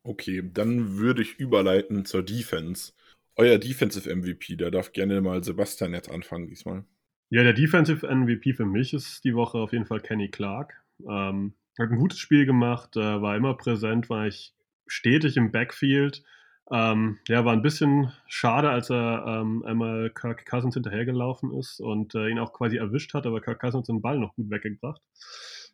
[0.07, 2.93] Okay, dann würde ich überleiten zur Defense.
[3.35, 6.85] Euer Defensive MVP, da darf gerne mal Sebastian jetzt anfangen diesmal.
[7.29, 10.81] Ja, der Defensive MVP für mich ist die Woche auf jeden Fall Kenny Clark.
[11.01, 14.53] Ähm, hat ein gutes Spiel gemacht, äh, war immer präsent, war ich
[14.87, 16.23] stetig im Backfield.
[16.71, 22.15] Ähm, ja, war ein bisschen schade, als er ähm, einmal Kirk Cousins hinterhergelaufen ist und
[22.15, 25.01] äh, ihn auch quasi erwischt hat, aber Kirk Cousins den Ball noch gut weggebracht.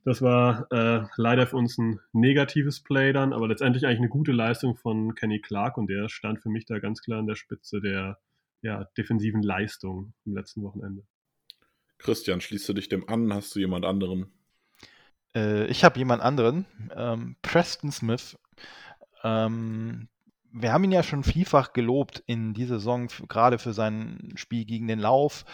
[0.05, 4.33] Das war äh, leider für uns ein negatives Play dann, aber letztendlich eigentlich eine gute
[4.33, 7.79] Leistung von Kenny Clark und der stand für mich da ganz klar an der Spitze
[7.79, 8.19] der
[8.61, 11.03] ja, defensiven Leistung im letzten Wochenende.
[11.99, 13.33] Christian, schließt du dich dem an?
[13.33, 14.31] Hast du jemand anderen?
[15.35, 16.65] Äh, ich habe jemand anderen.
[16.95, 18.37] Ähm, Preston Smith.
[19.23, 20.09] Ähm,
[20.51, 24.87] wir haben ihn ja schon vielfach gelobt in dieser Saison, gerade für sein Spiel gegen
[24.87, 25.45] den Lauf.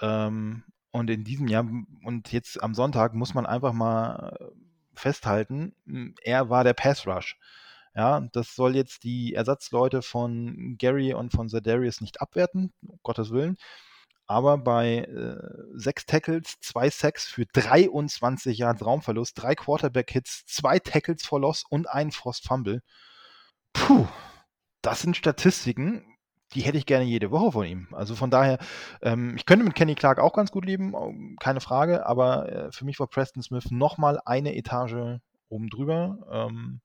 [0.00, 0.64] Ähm,
[0.98, 1.66] und in diesem Jahr
[2.04, 4.52] und jetzt am Sonntag muss man einfach mal
[4.94, 5.74] festhalten,
[6.22, 7.36] er war der Pass Rush.
[7.94, 13.30] Ja, das soll jetzt die Ersatzleute von Gary und von Zedarius nicht abwerten, um Gottes
[13.30, 13.56] Willen.
[14.26, 15.36] Aber bei äh,
[15.74, 21.88] sechs Tackles, zwei Sacks für 23 Yards Raumverlust, drei Quarterback-Hits, zwei Tackles for Loss und
[21.88, 22.82] ein Frost Fumble.
[23.72, 24.06] Puh,
[24.82, 26.04] das sind Statistiken,
[26.54, 27.88] die hätte ich gerne jede Woche von ihm.
[27.92, 28.58] Also von daher,
[29.02, 32.84] ähm, ich könnte mit Kenny Clark auch ganz gut leben, keine Frage, aber äh, für
[32.84, 36.26] mich war Preston Smith nochmal eine Etage oben drüber.
[36.30, 36.80] Ähm,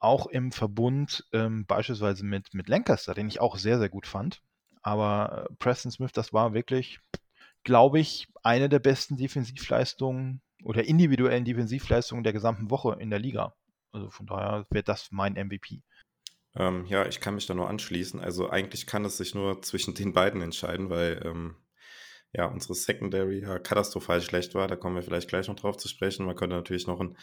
[0.00, 4.42] auch im Verbund ähm, beispielsweise mit, mit Lancaster, den ich auch sehr, sehr gut fand.
[4.82, 7.00] Aber äh, Preston Smith, das war wirklich,
[7.64, 13.54] glaube ich, eine der besten Defensivleistungen oder individuellen Defensivleistungen der gesamten Woche in der Liga.
[13.92, 15.82] Also von daher wäre das mein MVP.
[16.58, 18.20] Ähm, ja, ich kann mich da nur anschließen.
[18.20, 21.56] Also eigentlich kann es sich nur zwischen den beiden entscheiden, weil ähm,
[22.32, 24.66] ja unsere Secondary ja katastrophal schlecht war.
[24.66, 26.26] Da kommen wir vielleicht gleich noch drauf zu sprechen.
[26.26, 27.16] Man könnte natürlich noch einen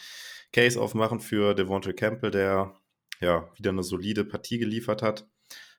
[0.54, 2.76] Case aufmachen für Devontae Campbell, der
[3.20, 5.28] ja wieder eine solide Partie geliefert hat.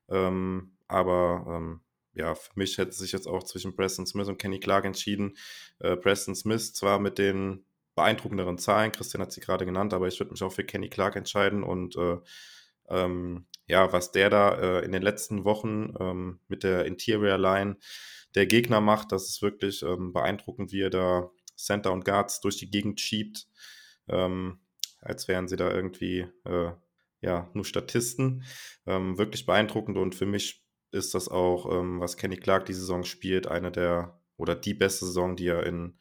[0.09, 1.81] Ähm, aber ähm,
[2.13, 5.37] ja, für mich hätte sich jetzt auch zwischen Preston Smith und Kenny Clark entschieden.
[5.79, 7.65] Äh, Preston Smith zwar mit den
[7.95, 11.17] beeindruckenderen Zahlen, Christian hat sie gerade genannt, aber ich würde mich auch für Kenny Clark
[11.17, 12.19] entscheiden und äh,
[12.89, 17.77] ähm, ja, was der da äh, in den letzten Wochen ähm, mit der Interior Line
[18.35, 22.57] der Gegner macht, das ist wirklich ähm, beeindruckend, wie er da Center und Guards durch
[22.59, 23.49] die Gegend schiebt,
[24.09, 24.61] ähm,
[25.01, 26.73] als wären sie da irgendwie äh,
[27.23, 28.45] ja nur Statisten.
[28.87, 33.05] Ähm, wirklich beeindruckend und für mich ist das auch, ähm, was Kenny Clark die Saison
[33.05, 35.99] spielt, eine der oder die beste Saison, die er in,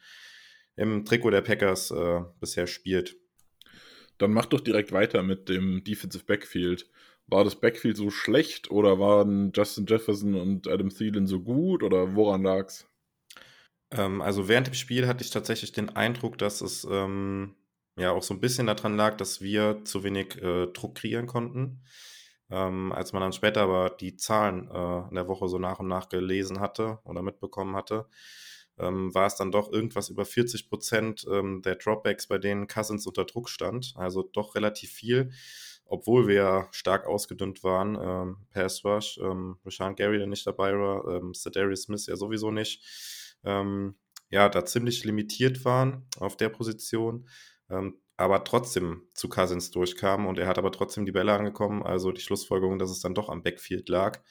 [0.75, 3.15] im Trikot der Packers äh, bisher spielt.
[4.17, 6.89] Dann mach doch direkt weiter mit dem Defensive Backfield.
[7.27, 12.15] War das Backfield so schlecht oder waren Justin Jefferson und Adam Thielen so gut oder
[12.15, 12.87] woran lag's?
[13.91, 17.55] Ähm, also während dem Spiel hatte ich tatsächlich den Eindruck, dass es ähm,
[17.97, 21.81] ja auch so ein bisschen daran lag, dass wir zu wenig äh, Druck kreieren konnten.
[22.51, 25.87] Ähm, als man dann später aber die Zahlen äh, in der Woche so nach und
[25.87, 28.07] nach gelesen hatte oder mitbekommen hatte,
[28.77, 33.07] ähm, war es dann doch irgendwas über 40 Prozent ähm, der Dropbacks, bei denen Cousins
[33.07, 33.93] unter Druck stand.
[33.95, 35.31] Also doch relativ viel,
[35.85, 37.97] obwohl wir stark ausgedünnt waren.
[37.99, 42.51] Ähm, Pass Rush, ähm, Rashan Gary, der nicht dabei war, ähm, Cedarius Smith ja sowieso
[42.51, 42.83] nicht.
[43.43, 43.95] Ähm,
[44.29, 47.27] ja, da ziemlich limitiert waren auf der Position.
[47.69, 51.83] Ähm, aber trotzdem zu Cousins durchkam und er hat aber trotzdem die Bälle angekommen.
[51.83, 54.21] Also die Schlussfolgerung, dass es dann doch am Backfield lag.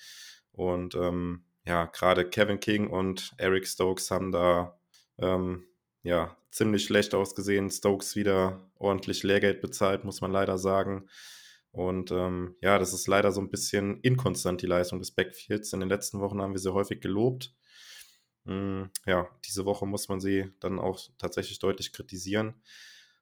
[0.52, 4.78] Und ähm, ja, gerade Kevin King und Eric Stokes haben da
[5.18, 5.64] ähm,
[6.02, 7.70] ja ziemlich schlecht ausgesehen.
[7.70, 11.08] Stokes wieder ordentlich Lehrgeld bezahlt, muss man leider sagen.
[11.72, 15.72] Und ähm, ja, das ist leider so ein bisschen inkonstant, die Leistung des Backfields.
[15.72, 17.52] In den letzten Wochen haben wir sie häufig gelobt.
[18.44, 22.54] Hm, ja, diese Woche muss man sie dann auch tatsächlich deutlich kritisieren.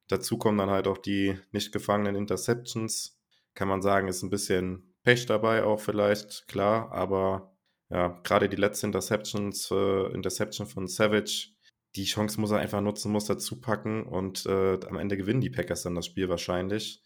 [0.08, 3.18] Dazu kommen dann halt auch die nicht gefangenen Interceptions.
[3.54, 7.56] Kann man sagen, ist ein bisschen Pech dabei auch vielleicht, klar, aber
[7.92, 11.48] ja, gerade die letzte Interceptions, äh, Interception von Savage,
[11.94, 15.50] die Chance muss er einfach nutzen, muss dazu packen und äh, am Ende gewinnen die
[15.50, 17.02] Packers dann das Spiel wahrscheinlich.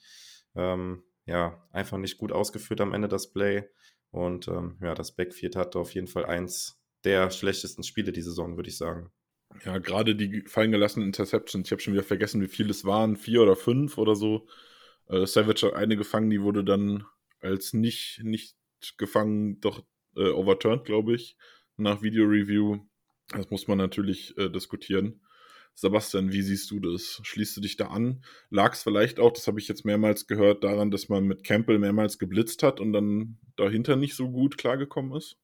[0.55, 3.69] Ähm, ja, einfach nicht gut ausgeführt am Ende das Play.
[4.11, 8.57] Und ähm, ja, das Backfield hatte auf jeden Fall eins der schlechtesten Spiele die Saison,
[8.57, 9.11] würde ich sagen.
[9.65, 13.17] Ja, gerade die fallen gelassenen Interceptions, ich habe schon wieder vergessen, wie viele es waren,
[13.17, 14.47] vier oder fünf oder so.
[15.09, 17.05] Äh, Savage hat eine gefangen, die wurde dann
[17.41, 18.57] als nicht, nicht
[18.99, 19.85] gefangen, doch
[20.17, 21.37] äh, overturned, glaube ich,
[21.77, 22.81] nach Video-Review.
[23.31, 25.21] Das muss man natürlich äh, diskutieren.
[25.75, 27.21] Sebastian, wie siehst du das?
[27.23, 28.25] Schließt du dich da an?
[28.49, 31.79] Lag es vielleicht auch, das habe ich jetzt mehrmals gehört, daran, dass man mit Campbell
[31.79, 35.37] mehrmals geblitzt hat und dann dahinter nicht so gut klargekommen ist?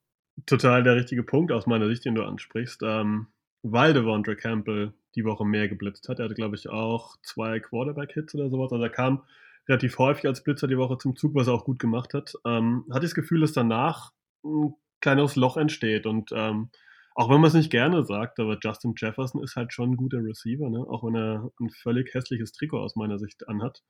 [0.47, 2.81] Total der richtige Punkt aus meiner Sicht, den du ansprichst.
[2.83, 3.27] Ähm,
[3.63, 6.19] weil Devondre Campbell die Woche mehr geblitzt hat.
[6.19, 8.73] Er hatte, glaube ich, auch zwei Quarterback-Hits oder sowas.
[8.73, 9.23] Also er kam
[9.69, 12.35] relativ häufig als Blitzer die Woche zum Zug, was er auch gut gemacht hat.
[12.45, 14.13] Ähm, hatte ich das Gefühl, dass danach
[14.45, 16.07] ein kleineres Loch entsteht.
[16.07, 16.71] Und ähm,
[17.15, 20.19] auch wenn man es nicht gerne sagt, aber Justin Jefferson ist halt schon ein guter
[20.19, 20.81] Receiver, ne?
[20.89, 23.83] auch wenn er ein völlig hässliches Trikot aus meiner Sicht anhat.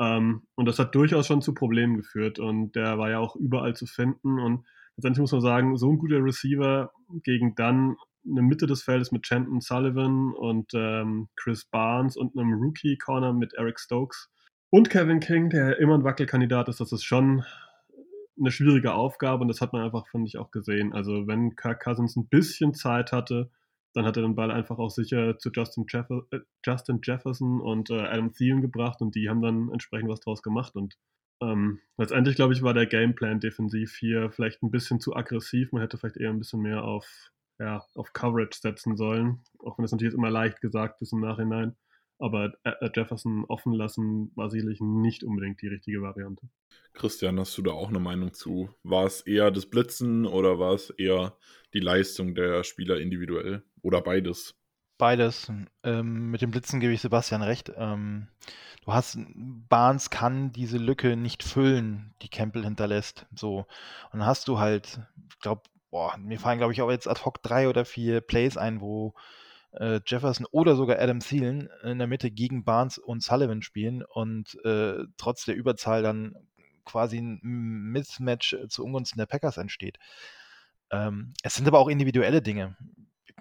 [0.00, 2.38] Ähm, und das hat durchaus schon zu Problemen geführt.
[2.38, 4.38] Und der war ja auch überall zu finden.
[4.38, 6.90] Und letztendlich muss man sagen, so ein guter Receiver
[7.22, 12.54] gegen dann eine Mitte des Feldes mit Chanton Sullivan und ähm, Chris Barnes und einem
[12.54, 14.30] Rookie-Corner mit Eric Stokes
[14.74, 17.44] und Kevin King, der immer ein Wackelkandidat ist, das ist schon
[18.38, 20.92] eine schwierige Aufgabe und das hat man einfach, finde ich, auch gesehen.
[20.92, 23.50] Also wenn Kirk Cousins ein bisschen Zeit hatte,
[23.94, 27.90] dann hat er den Ball einfach auch sicher zu Justin, Jeff äh, Justin Jefferson und
[27.90, 30.96] äh, Adam Thielen gebracht und die haben dann entsprechend was draus gemacht und
[31.42, 35.72] ähm, letztendlich, glaube ich, war der Gameplan defensiv hier vielleicht ein bisschen zu aggressiv.
[35.72, 39.82] Man hätte vielleicht eher ein bisschen mehr auf, ja, auf Coverage setzen sollen, auch wenn
[39.82, 41.74] das natürlich immer leicht gesagt ist im Nachhinein.
[42.18, 46.48] Aber äh, Jefferson offen lassen war sicherlich nicht unbedingt die richtige Variante.
[46.94, 48.70] Christian, hast du da auch eine Meinung zu?
[48.82, 51.36] War es eher das Blitzen oder war es eher
[51.74, 54.54] die Leistung der Spieler individuell oder beides?
[54.98, 55.50] Beides.
[55.82, 57.72] Ähm, mit dem Blitzen gebe ich Sebastian recht.
[57.76, 58.28] Ähm,
[58.84, 63.26] du hast, Barnes kann diese Lücke nicht füllen, die Campbell hinterlässt.
[63.34, 63.66] So.
[64.12, 65.62] Und dann hast du halt, ich glaube,
[66.18, 69.14] mir fallen, glaube ich, auch jetzt ad hoc drei oder vier Plays ein, wo
[69.72, 74.58] äh, Jefferson oder sogar Adam Thielen in der Mitte gegen Barnes und Sullivan spielen und
[74.64, 76.34] äh, trotz der Überzahl dann
[76.84, 79.98] quasi ein Mismatch äh, zu Ungunsten der Packers entsteht.
[80.90, 82.76] Ähm, es sind aber auch individuelle Dinge.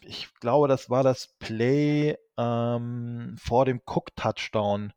[0.01, 4.93] Ich glaube, das war das Play ähm, vor dem Cook-Touchdown,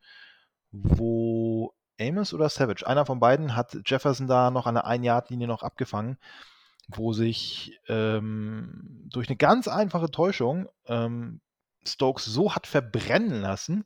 [0.70, 5.62] wo Amos oder Savage, einer von beiden, hat Jefferson da noch an der Ein-Yard-Linie noch
[5.62, 6.18] abgefangen,
[6.88, 11.40] wo sich ähm, durch eine ganz einfache Täuschung ähm,
[11.86, 13.84] Stokes so hat verbrennen lassen,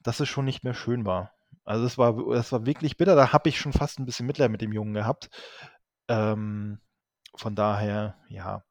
[0.00, 1.32] dass es schon nicht mehr schön war.
[1.64, 3.14] Also das war, das war wirklich bitter.
[3.14, 5.30] Da habe ich schon fast ein bisschen Mitleid mit dem Jungen gehabt.
[6.08, 6.80] Ähm,
[7.36, 8.64] von daher, ja.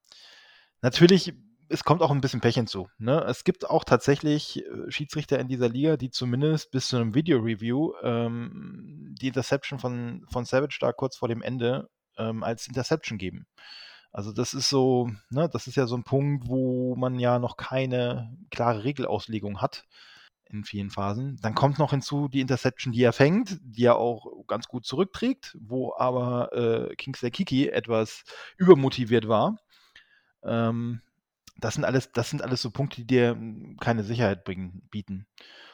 [0.82, 1.34] Natürlich,
[1.70, 2.90] es kommt auch ein bisschen Pech hinzu.
[2.98, 3.24] Ne?
[3.28, 7.94] Es gibt auch tatsächlich äh, Schiedsrichter in dieser Liga, die zumindest bis zu einem Video-Review
[8.04, 13.46] ähm, die Interception von, von Savage da kurz vor dem Ende ähm, als Interception geben.
[14.12, 17.56] Also das ist so, ne, das ist ja so ein Punkt, wo man ja noch
[17.56, 19.86] keine klare Regelauslegung hat
[20.50, 21.40] in vielen Phasen.
[21.42, 25.58] Dann kommt noch hinzu die Interception, die er fängt, die er auch ganz gut zurückträgt,
[25.62, 28.24] wo aber äh, Kingsley Kiki etwas
[28.58, 29.58] übermotiviert war.
[30.44, 31.02] Ähm,
[31.62, 35.28] das sind alles, das sind alles so Punkte, die dir hm, keine Sicherheit bringen, bieten.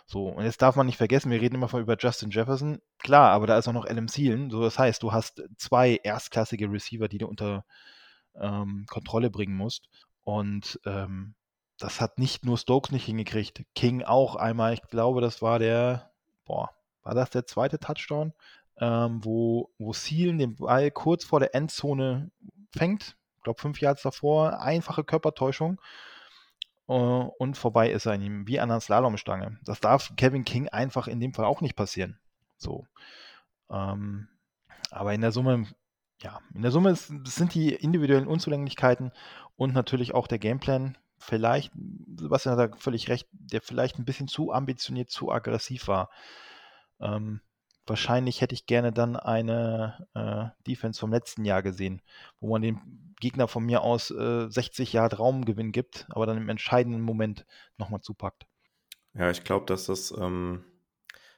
[0.06, 2.80] So, und jetzt darf man nicht vergessen, wir reden immer von über Justin Jefferson.
[3.00, 4.50] Klar, aber da ist auch noch Adam Thielen.
[4.50, 7.66] So, das heißt, du hast zwei erstklassige Receiver, die du unter
[8.36, 9.90] ähm, Kontrolle bringen musst.
[10.24, 11.36] Und ähm,
[11.78, 14.74] das hat nicht nur Stokes nicht hingekriegt, King auch einmal.
[14.74, 16.12] Ich glaube, das war der,
[16.46, 16.72] boah,
[17.04, 18.34] war das der zweite Touchdown,
[18.80, 22.32] ähm, wo, wo Sealen den Ball kurz vor der Endzone
[22.76, 23.16] fängt.
[23.44, 25.80] Glaube, fünf Yards davor, einfache Körpertäuschung.
[26.90, 29.60] Uh, und vorbei ist er an ihm, wie an einer Slalomstange.
[29.66, 32.18] Das darf Kevin King einfach in dem Fall auch nicht passieren.
[32.56, 32.88] So.
[33.70, 34.30] Ähm,
[34.90, 35.68] aber in der Summe,
[36.22, 39.12] ja, in der Summe ist, sind die individuellen Unzulänglichkeiten
[39.58, 41.74] und natürlich auch der Gameplan vielleicht,
[42.18, 46.10] Sebastian hat da völlig recht, der vielleicht ein bisschen zu ambitioniert, zu aggressiv war.
[47.00, 47.42] Ähm,
[47.86, 52.02] wahrscheinlich hätte ich gerne dann eine äh, Defense vom letzten Jahr gesehen,
[52.40, 56.50] wo man den Gegner von mir aus äh, 60 Jahre Raumgewinn gibt, aber dann im
[56.50, 57.46] entscheidenden Moment
[57.78, 58.46] nochmal zupackt.
[59.14, 60.64] Ja, ich glaube, dass das ähm,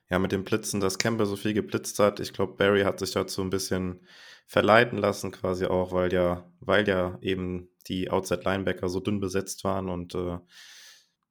[0.09, 3.11] ja mit dem Blitzen, dass Campbell so viel geblitzt hat, ich glaube, Barry hat sich
[3.11, 4.05] dazu ein bisschen
[4.45, 9.63] verleiten lassen, quasi auch, weil ja, weil ja eben die Outside Linebacker so dünn besetzt
[9.63, 10.39] waren und äh,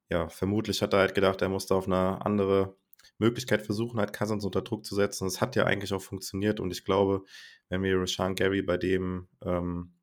[0.09, 2.75] ja, vermutlich hat er halt gedacht, er musste auf eine andere
[3.19, 5.25] Möglichkeit versuchen, halt Cousins unter Druck zu setzen.
[5.25, 7.23] Das hat ja eigentlich auch funktioniert und ich glaube,
[7.67, 9.93] wenn wir Rashawn Gary bei dem, ähm,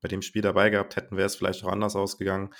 [0.00, 2.50] bei dem Spiel dabei gehabt hätten, wäre es vielleicht auch anders ausgegangen.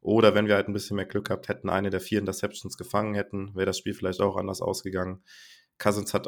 [0.00, 3.14] Oder wenn wir halt ein bisschen mehr Glück gehabt hätten, eine der vier Interceptions gefangen
[3.14, 5.22] hätten, wäre das Spiel vielleicht auch anders ausgegangen.
[5.78, 6.26] Cousins hat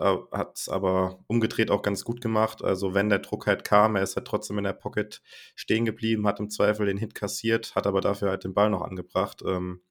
[0.54, 2.64] es aber umgedreht auch ganz gut gemacht.
[2.64, 5.22] Also wenn der Druck halt kam, er ist halt trotzdem in der Pocket
[5.54, 8.82] stehen geblieben, hat im Zweifel den Hit kassiert, hat aber dafür halt den Ball noch
[8.82, 9.42] angebracht.
[9.46, 9.82] Ähm,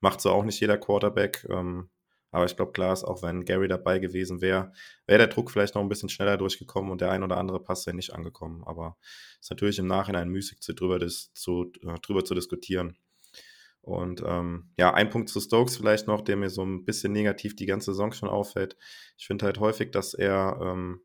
[0.00, 1.46] macht so auch nicht jeder Quarterback.
[1.50, 1.90] Ähm,
[2.32, 4.72] aber ich glaube, klar ist, auch wenn Gary dabei gewesen wäre,
[5.06, 7.86] wäre der Druck vielleicht noch ein bisschen schneller durchgekommen und der ein oder andere Pass
[7.86, 8.64] wäre nicht angekommen.
[8.64, 8.96] Aber
[9.38, 12.96] es ist natürlich im Nachhinein müßig, zu, drüber, dis, zu, äh, drüber zu diskutieren.
[13.82, 17.54] Und ähm, ja, ein Punkt zu Stokes vielleicht noch, der mir so ein bisschen negativ
[17.54, 18.76] die ganze Saison schon auffällt.
[19.18, 21.02] Ich finde halt häufig, dass er, ähm,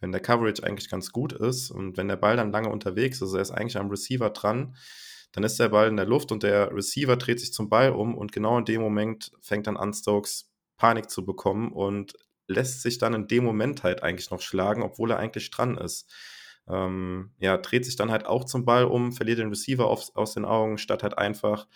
[0.00, 3.34] wenn der Coverage eigentlich ganz gut ist und wenn der Ball dann lange unterwegs ist,
[3.34, 4.74] er ist eigentlich am Receiver dran,
[5.30, 8.16] dann ist der Ball in der Luft und der Receiver dreht sich zum Ball um
[8.16, 12.14] und genau in dem Moment fängt dann an, Stokes Panik zu bekommen und
[12.46, 16.12] lässt sich dann in dem Moment halt eigentlich noch schlagen, obwohl er eigentlich dran ist.
[16.68, 20.34] Ähm, ja, dreht sich dann halt auch zum Ball um, verliert den Receiver auf, aus
[20.34, 21.66] den Augen, statt halt einfach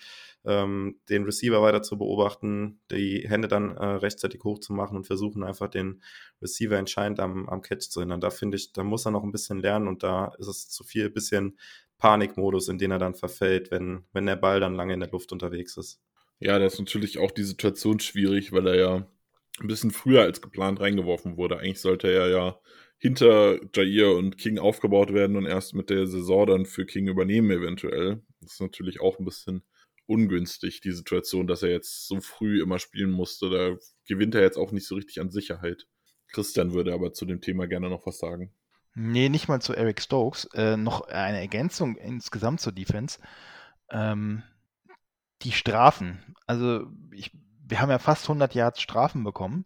[0.45, 5.69] ähm, den Receiver weiter zu beobachten, die Hände dann äh, rechtzeitig hochzumachen und versuchen einfach
[5.69, 6.03] den
[6.41, 8.21] Receiver entscheidend am, am Catch zu hindern.
[8.21, 10.85] Da finde ich, da muss er noch ein bisschen lernen und da ist es zu
[10.85, 11.59] viel bisschen
[11.99, 15.33] Panikmodus, in den er dann verfällt, wenn, wenn der Ball dann lange in der Luft
[15.33, 16.01] unterwegs ist.
[16.41, 19.11] Ja, da ist natürlich auch die Situation schwierig, weil er ja
[19.61, 21.59] ein bisschen früher als geplant reingeworfen wurde.
[21.59, 22.61] Eigentlich sollte er ja
[22.99, 27.51] hinter Jair und King aufgebaut werden und erst mit der Saison dann für King übernehmen
[27.51, 28.23] eventuell.
[28.41, 29.63] Das ist natürlich auch ein bisschen
[30.07, 33.51] ungünstig, die Situation, dass er jetzt so früh immer spielen musste.
[33.51, 35.87] Da gewinnt er jetzt auch nicht so richtig an Sicherheit.
[36.33, 38.53] Christian würde aber zu dem Thema gerne noch was sagen.
[38.95, 40.49] Nee, nicht mal zu Eric Stokes.
[40.55, 43.19] Äh, noch eine Ergänzung insgesamt zur Defense.
[43.91, 44.43] Ähm,
[45.43, 46.35] die Strafen.
[46.47, 47.33] Also, ich,
[47.67, 49.65] wir haben ja fast 100 Yards Strafen bekommen.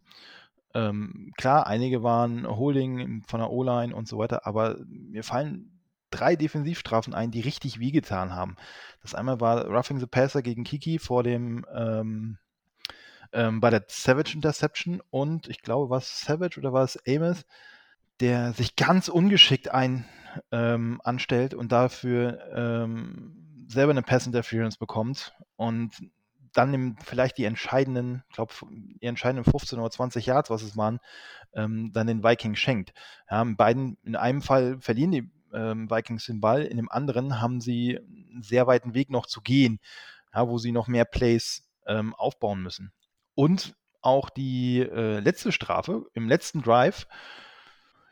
[0.75, 5.73] Ähm, klar, einige waren Holding von der O-Line und so weiter, aber mir fallen
[6.11, 8.57] drei Defensivstrafen ein, die richtig wehgetan haben.
[9.03, 12.39] Das einmal war Roughing the Passer gegen Kiki vor dem ähm,
[13.33, 17.45] ähm, bei der Savage Interception und ich glaube, war es Savage oder war es Amos,
[18.21, 20.05] der sich ganz ungeschickt ein
[20.51, 25.93] ähm, anstellt und dafür ähm, selber eine Pass Interference bekommt und
[26.53, 31.01] dann vielleicht die entscheidenden, ich glaube, die entscheidenden 15 oder 20 Yards, was es waren,
[31.55, 32.93] ähm, dann den Vikings schenkt.
[33.31, 37.41] Ja, in beiden, in einem Fall verlieren die ähm, Vikings den Ball, in dem anderen
[37.41, 39.81] haben sie einen sehr weiten Weg noch zu gehen,
[40.35, 42.93] ja, wo sie noch mehr Plays ähm, aufbauen müssen.
[43.35, 47.07] Und auch die äh, letzte Strafe im letzten Drive,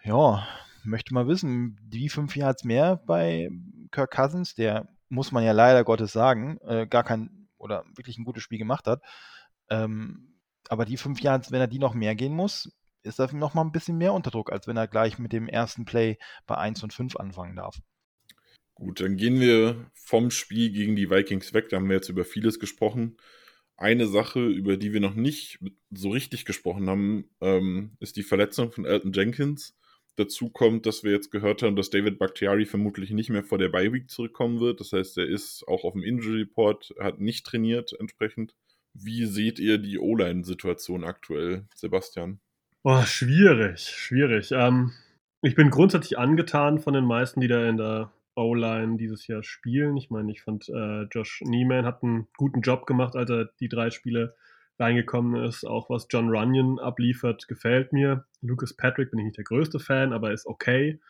[0.03, 0.47] ja,
[0.83, 3.51] möchte mal wissen, wie fünf Yards mehr bei
[3.91, 8.25] Kirk Cousins, der muss man ja leider Gottes sagen, äh, gar kein oder wirklich ein
[8.25, 9.03] gutes Spiel gemacht hat.
[9.69, 13.55] Ähm, aber die fünf Yards, wenn er die noch mehr gehen muss, ist er noch
[13.55, 16.57] mal ein bisschen mehr unter Druck, als wenn er gleich mit dem ersten Play bei
[16.57, 17.81] 1 und 5 anfangen darf.
[18.75, 21.69] Gut, dann gehen wir vom Spiel gegen die Vikings weg.
[21.69, 23.17] Da haben wir jetzt über vieles gesprochen.
[23.77, 25.59] Eine Sache, über die wir noch nicht
[25.91, 29.79] so richtig gesprochen haben, ähm, ist die Verletzung von Elton Jenkins.
[30.17, 33.69] Dazu kommt, dass wir jetzt gehört haben, dass David Bakhtiari vermutlich nicht mehr vor der
[33.69, 34.81] Bye Week zurückkommen wird.
[34.81, 38.55] Das heißt, er ist auch auf dem Injury Report, hat nicht trainiert entsprechend.
[38.93, 42.41] Wie seht ihr die O-Line-Situation aktuell, Sebastian?
[42.83, 44.51] Boah, schwierig, schwierig.
[44.53, 44.93] Ähm,
[45.43, 49.97] ich bin grundsätzlich angetan von den meisten, die da in der O-Line dieses Jahr spielen.
[49.97, 53.69] Ich meine, ich fand, äh, Josh Neiman hat einen guten Job gemacht, als er die
[53.69, 54.35] drei Spiele
[54.81, 55.65] reingekommen ist.
[55.65, 58.25] Auch was John Runyon abliefert, gefällt mir.
[58.41, 61.01] Lucas Patrick bin ich nicht der größte Fan, aber ist okay.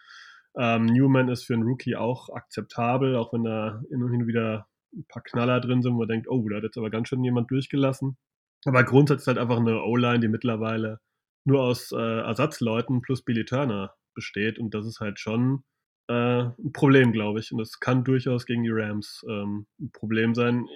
[0.57, 5.05] Ähm, Newman ist für einen Rookie auch akzeptabel, auch wenn da hin und wieder ein
[5.09, 7.51] paar Knaller drin sind, wo man denkt, oh, da hat jetzt aber ganz schön jemand
[7.51, 8.19] durchgelassen.
[8.65, 11.01] Aber grundsätzlich halt einfach eine O-Line, die mittlerweile
[11.45, 14.59] nur aus äh, Ersatzleuten plus Billy Turner besteht.
[14.59, 15.65] Und das ist halt schon
[16.09, 17.53] äh, ein Problem, glaube ich.
[17.53, 20.67] Und das kann durchaus gegen die Rams ähm, ein Problem sein.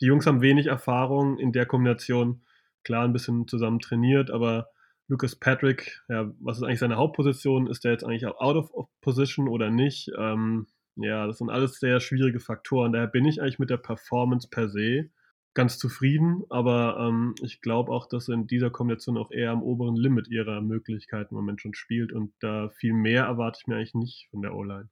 [0.00, 2.42] Die Jungs haben wenig Erfahrung in der Kombination.
[2.82, 4.68] Klar, ein bisschen zusammen trainiert, aber
[5.08, 7.66] Lucas Patrick, ja, was ist eigentlich seine Hauptposition?
[7.66, 10.10] Ist der jetzt eigentlich auch out of position oder nicht?
[10.18, 12.92] Ähm, ja, das sind alles sehr schwierige Faktoren.
[12.92, 15.10] Daher bin ich eigentlich mit der Performance per se
[15.54, 19.96] ganz zufrieden, aber ähm, ich glaube auch, dass in dieser Kombination auch eher am oberen
[19.96, 23.94] Limit ihrer Möglichkeiten im Moment schon spielt und da viel mehr erwarte ich mir eigentlich
[23.94, 24.88] nicht von der O-Line.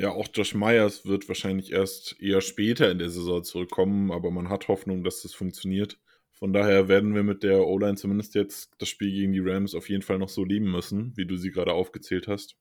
[0.00, 4.48] Ja, auch Josh Myers wird wahrscheinlich erst eher später in der Saison zurückkommen, aber man
[4.48, 5.98] hat Hoffnung, dass das funktioniert.
[6.34, 9.88] Von daher werden wir mit der O-Line zumindest jetzt das Spiel gegen die Rams auf
[9.88, 12.56] jeden Fall noch so leben müssen, wie du sie gerade aufgezählt hast.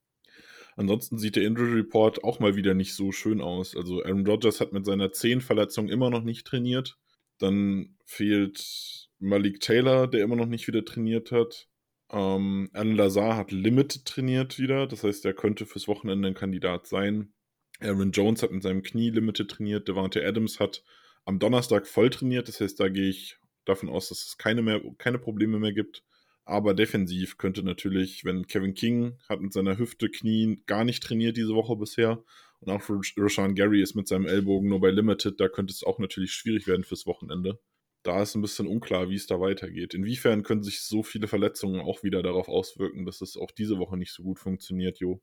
[0.78, 3.76] Ansonsten sieht der Injury Report auch mal wieder nicht so schön aus.
[3.76, 6.98] Also Aaron Rodgers hat mit seiner Zehenverletzung immer noch nicht trainiert.
[7.38, 11.68] Dann fehlt Malik Taylor, der immer noch nicht wieder trainiert hat.
[12.12, 14.88] Ähm, Alan Lazar hat Limit trainiert wieder.
[14.88, 17.34] Das heißt, er könnte fürs Wochenende ein Kandidat sein.
[17.80, 19.88] Aaron Jones hat mit seinem Knie Limited trainiert.
[19.88, 20.84] Devante Adams hat
[21.26, 22.48] am Donnerstag voll trainiert.
[22.48, 26.04] Das heißt, da gehe ich davon aus, dass es keine, mehr, keine Probleme mehr gibt.
[26.46, 31.36] Aber defensiv könnte natürlich, wenn Kevin King hat mit seiner Hüfte, Knie gar nicht trainiert
[31.36, 32.24] diese Woche bisher
[32.62, 32.82] und auch
[33.18, 36.68] Rashawn Gary ist mit seinem Ellbogen nur bei Limited, da könnte es auch natürlich schwierig
[36.68, 37.60] werden fürs Wochenende.
[38.04, 39.94] Da ist ein bisschen unklar, wie es da weitergeht.
[39.94, 43.98] Inwiefern können sich so viele Verletzungen auch wieder darauf auswirken, dass es auch diese Woche
[43.98, 45.22] nicht so gut funktioniert, Jo?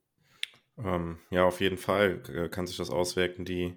[0.79, 3.45] Ähm, ja, auf jeden Fall äh, kann sich das auswirken.
[3.45, 3.75] Die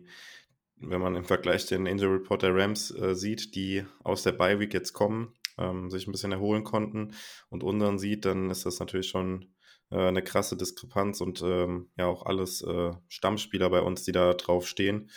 [0.80, 4.60] wenn man im Vergleich den Injury Report der Rams äh, sieht, die aus der Bye
[4.60, 7.14] Week jetzt kommen, ähm, sich ein bisschen erholen konnten
[7.50, 9.54] und unseren sieht, dann ist das natürlich schon
[9.92, 14.34] äh, eine krasse Diskrepanz und ähm, ja auch alles äh, Stammspieler bei uns, die da
[14.34, 15.10] drauf stehen.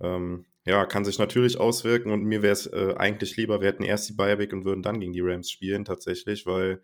[0.00, 3.82] Ähm, ja, kann sich natürlich auswirken und mir wäre es äh, eigentlich lieber, wir hätten
[3.82, 6.82] erst die Bye Week und würden dann gegen die Rams spielen tatsächlich, weil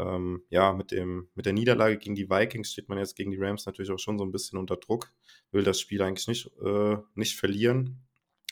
[0.00, 3.38] ähm, ja, mit, dem, mit der Niederlage gegen die Vikings steht man jetzt gegen die
[3.38, 5.12] Rams natürlich auch schon so ein bisschen unter Druck,
[5.52, 8.06] will das Spiel eigentlich nicht, äh, nicht verlieren.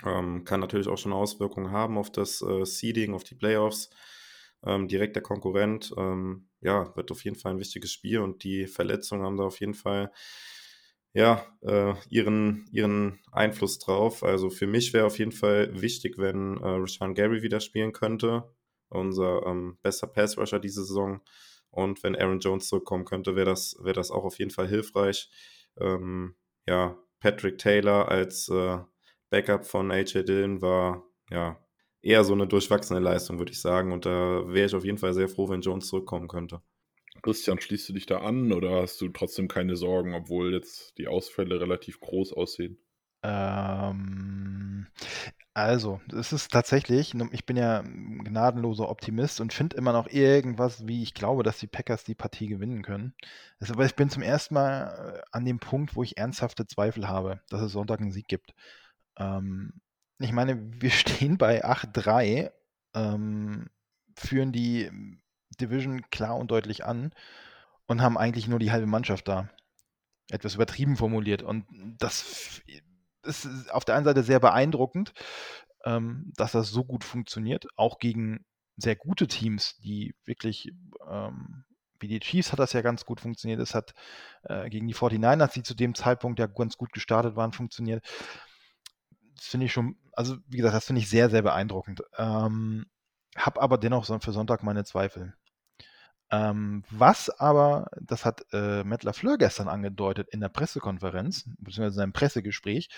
[0.05, 3.91] Ähm, kann natürlich auch schon Auswirkungen haben auf das äh, Seeding, auf die Playoffs.
[4.65, 5.95] Ähm, direkt der Konkurrent.
[5.97, 9.61] Ähm, ja, wird auf jeden Fall ein wichtiges Spiel und die Verletzungen haben da auf
[9.61, 10.13] jeden Fall
[11.15, 14.23] ja, äh, ihren, ihren Einfluss drauf.
[14.23, 18.45] Also für mich wäre auf jeden Fall wichtig, wenn äh, Rashawn Gary wieder spielen könnte
[18.91, 21.21] unser ähm, bester Pass-Rusher diese Saison.
[21.71, 25.31] Und wenn Aaron Jones zurückkommen könnte, wäre das, wär das auch auf jeden Fall hilfreich.
[25.79, 26.37] Ähm,
[26.67, 28.79] ja, Patrick Taylor als äh,
[29.31, 31.59] Backup von AJ Dillon war ja
[32.01, 33.93] eher so eine durchwachsene Leistung, würde ich sagen.
[33.93, 36.63] Und da wäre ich auf jeden Fall sehr froh, wenn Jones zurückkommen könnte.
[37.23, 41.09] Christian, schließt du dich da an oder hast du trotzdem keine Sorgen, obwohl jetzt die
[41.09, 42.79] Ausfälle relativ groß aussehen?
[43.23, 44.87] Ähm,
[45.65, 50.87] also, es ist tatsächlich, ich bin ja ein gnadenloser Optimist und finde immer noch irgendwas,
[50.87, 53.15] wie ich glaube, dass die Packers die Partie gewinnen können.
[53.61, 57.09] Also, aber ich bin zum ersten Mal äh, an dem Punkt, wo ich ernsthafte Zweifel
[57.09, 58.55] habe, dass es Sonntag einen Sieg gibt.
[59.19, 59.81] Ähm,
[60.19, 62.53] ich meine, wir stehen bei 8-3,
[62.95, 63.69] ähm,
[64.17, 64.91] führen die
[65.61, 67.13] Division klar und deutlich an
[67.87, 69.49] und haben eigentlich nur die halbe Mannschaft da.
[70.31, 71.43] Etwas übertrieben formuliert.
[71.43, 71.67] Und
[71.99, 72.63] das
[73.23, 75.13] ist auf der einen Seite sehr beeindruckend,
[75.85, 78.45] ähm, dass das so gut funktioniert, auch gegen
[78.77, 80.73] sehr gute Teams, die wirklich,
[81.09, 81.65] ähm,
[82.01, 83.95] wie die Chiefs hat das ja ganz gut funktioniert, es hat
[84.45, 88.07] äh, gegen die 49ers, die zu dem Zeitpunkt ja ganz gut gestartet waren, funktioniert.
[89.35, 92.03] Das finde ich schon, also wie gesagt, das finde ich sehr, sehr beeindruckend.
[92.17, 92.87] Ähm,
[93.37, 95.35] hab aber dennoch für Sonntag meine Zweifel.
[96.31, 101.93] Ähm, was aber, das hat äh, Matt LaFleur gestern angedeutet in der Pressekonferenz, beziehungsweise in
[101.93, 102.91] seinem Pressegespräch,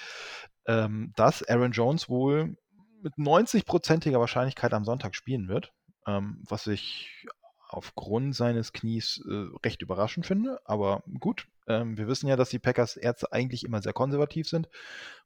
[0.66, 2.56] ähm, dass Aaron Jones wohl
[3.02, 5.72] mit 90-prozentiger Wahrscheinlichkeit am Sonntag spielen wird,
[6.06, 7.26] ähm, was ich
[7.68, 10.60] aufgrund seines Knies äh, recht überraschend finde.
[10.64, 14.68] Aber gut, ähm, wir wissen ja, dass die Packers Ärzte eigentlich immer sehr konservativ sind.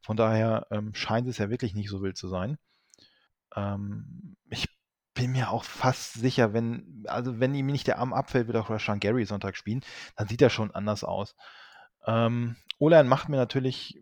[0.03, 2.59] Von daher ähm, scheint es ja wirklich nicht so wild zu sein.
[3.57, 4.69] Ähm, ich
[5.25, 8.69] bin mir auch fast sicher, wenn, also wenn ihm nicht der Arm abfällt, wird auch
[8.69, 9.81] Rashan Gary Sonntag spielen,
[10.17, 11.35] dann sieht er schon anders aus.
[12.07, 13.99] Ähm, Olein macht mir natürlich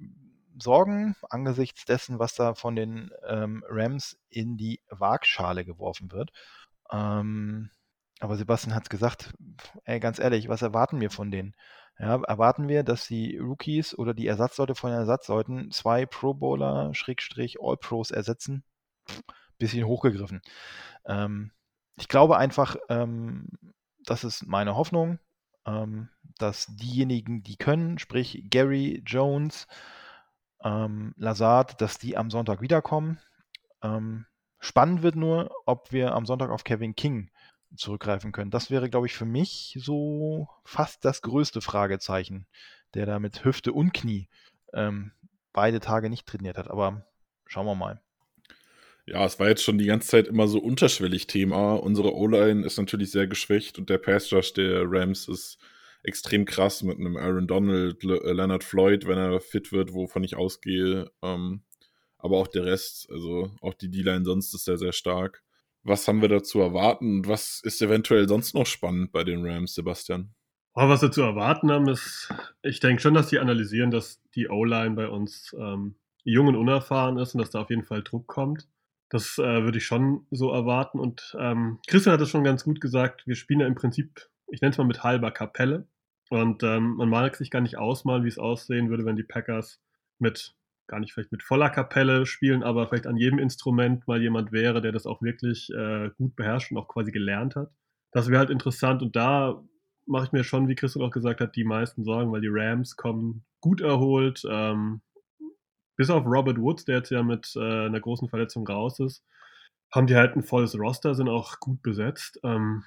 [0.59, 6.33] Sorgen angesichts dessen, was da von den ähm, Rams in die Waagschale geworfen wird.
[6.91, 7.71] Ähm,
[8.19, 9.33] aber Sebastian hat es gesagt,
[9.85, 11.55] ey, ganz ehrlich, was erwarten wir von denen?
[12.01, 16.93] Ja, erwarten wir, dass die Rookies oder die Ersatzleute von den Ersatzleuten zwei Pro Bowler,
[16.95, 18.65] Schrägstrich, All-Pros ersetzen?
[19.63, 20.43] Bisschen hochgegriffen.
[21.07, 21.53] Ähm,
[21.97, 23.49] ich glaube einfach, ähm,
[24.05, 25.19] das ist meine Hoffnung,
[25.67, 26.09] ähm,
[26.39, 29.67] dass diejenigen, die können, sprich Gary, Jones,
[30.65, 33.21] ähm, Lazard, dass die am Sonntag wiederkommen.
[33.83, 34.27] Ähm,
[34.59, 37.31] spannend wird nur, ob wir am Sonntag auf Kevin King
[37.77, 38.51] zurückgreifen können.
[38.51, 42.47] Das wäre, glaube ich, für mich so fast das größte Fragezeichen,
[42.95, 44.29] der da mit Hüfte und Knie
[44.75, 45.13] ähm,
[45.53, 46.71] beide Tage nicht trainiert hat.
[46.71, 47.07] Aber
[47.47, 48.02] schauen wir mal.
[49.07, 51.75] Ja, es war jetzt schon die ganze Zeit immer so unterschwellig Thema.
[51.75, 55.59] Unsere O-Line ist natürlich sehr geschwächt und der Pass Rush der Rams ist
[56.05, 60.23] extrem krass mit einem Aaron Donald, Le äh, Leonard Floyd, wenn er fit wird, wovon
[60.25, 61.11] ich ausgehe.
[61.23, 61.63] Ähm,
[62.19, 65.43] aber auch der Rest, also auch die D-Line sonst ist sehr, sehr stark.
[65.83, 69.45] Was haben wir da zu erwarten und was ist eventuell sonst noch spannend bei den
[69.45, 70.33] Rams, Sebastian?
[70.75, 72.33] Oh, was wir zu erwarten haben, ist,
[72.63, 77.19] ich denke schon, dass die analysieren, dass die O-Line bei uns ähm, jung und unerfahren
[77.19, 78.69] ist und dass da auf jeden Fall Druck kommt.
[79.13, 80.99] Das äh, würde ich schon so erwarten.
[80.99, 84.63] Und ähm, Christian hat es schon ganz gut gesagt, wir spielen ja im Prinzip, ich
[84.63, 85.87] nenne es mal mit halber Kapelle.
[86.31, 89.83] Und ähm, man mag sich gar nicht ausmalen, wie es aussehen würde, wenn die Packers
[90.19, 90.55] mit,
[90.87, 94.81] gar nicht vielleicht mit voller Kapelle spielen, aber vielleicht an jedem Instrument mal jemand wäre,
[94.81, 97.71] der das auch wirklich äh, gut beherrscht und auch quasi gelernt hat.
[98.13, 99.03] Das wäre halt interessant.
[99.03, 99.63] Und da
[100.07, 102.97] mache ich mir schon, wie Christian auch gesagt hat, die meisten Sorgen, weil die Rams
[102.97, 104.43] kommen gut erholt.
[104.49, 105.03] Ähm,
[105.97, 109.25] bis auf Robert Woods, der jetzt ja mit äh, einer großen Verletzung raus ist,
[109.93, 112.41] haben die halt ein volles Roster, sind auch gut besetzt.
[112.43, 112.85] Ähm,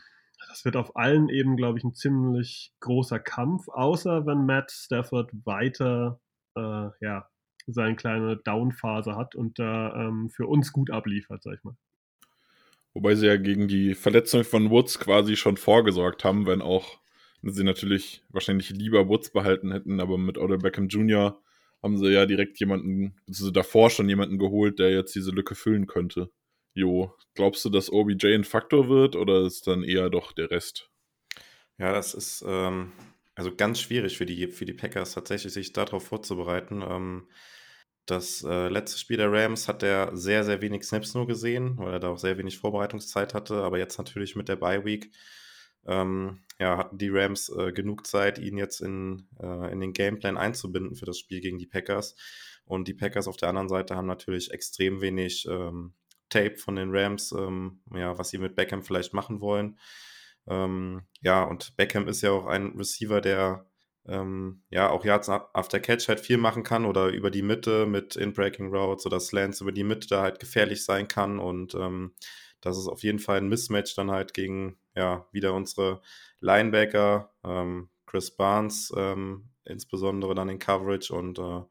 [0.49, 5.31] das wird auf allen eben, glaube ich, ein ziemlich großer Kampf, außer wenn Matt Stafford
[5.45, 6.19] weiter
[6.55, 7.29] äh, ja,
[7.67, 11.75] seine kleine Down-Phase hat und da ähm, für uns gut abliefert, sag ich mal.
[12.93, 16.99] Wobei sie ja gegen die Verletzung von Woods quasi schon vorgesorgt haben, wenn auch
[17.41, 21.39] sie natürlich wahrscheinlich lieber Woods behalten hätten, aber mit Odell Beckham Jr
[21.85, 25.85] haben sie ja direkt jemanden, also davor schon jemanden geholt, der jetzt diese Lücke füllen
[25.85, 26.31] könnte.
[26.73, 30.89] Jo, glaubst du, dass OBJ ein Faktor wird oder ist dann eher doch der Rest?
[31.77, 32.91] Ja, das ist ähm,
[33.35, 36.81] also ganz schwierig für die, für die Packers tatsächlich, sich darauf vorzubereiten.
[36.81, 37.27] Ähm,
[38.07, 41.93] das äh, letzte Spiel der Rams hat er sehr, sehr wenig Snaps nur gesehen, weil
[41.93, 43.61] er da auch sehr wenig Vorbereitungszeit hatte.
[43.61, 45.11] Aber jetzt natürlich mit der Bye Week
[45.85, 50.37] ähm, ja, hatten die Rams äh, genug Zeit, ihn jetzt in, äh, in den Gameplan
[50.37, 52.15] einzubinden für das Spiel gegen die Packers.
[52.65, 55.93] Und die Packers auf der anderen Seite haben natürlich extrem wenig ähm,
[56.29, 59.77] Tape von den Rams, ähm, ja, was sie mit Beckham vielleicht machen wollen.
[60.47, 63.69] Ähm, ja, und Beckham ist ja auch ein Receiver, der
[64.07, 68.15] ähm, ja auch Yards after Catch halt viel machen kann oder über die Mitte mit
[68.15, 71.39] In-Breaking Routes oder Slants über die Mitte da halt gefährlich sein kann.
[71.39, 72.13] Und ähm,
[72.61, 76.01] das ist auf jeden Fall ein Mismatch dann halt gegen ja wieder unsere
[76.39, 81.61] Linebacker, ähm, Chris Barnes, ähm, insbesondere dann in Coverage und äh,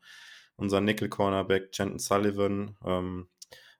[0.57, 2.77] unser Nickel-Cornerback Jenton Sullivan.
[2.85, 3.29] Ähm,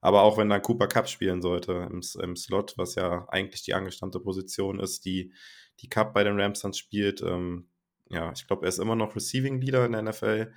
[0.01, 3.75] aber auch wenn dann Cooper Cup spielen sollte im, im, Slot, was ja eigentlich die
[3.75, 5.33] angestammte Position ist, die
[5.81, 7.23] die Cup bei den Rams dann spielt.
[7.23, 7.71] Ähm,
[8.11, 10.53] ja, ich glaube, er ist immer noch Receiving Leader in der NFL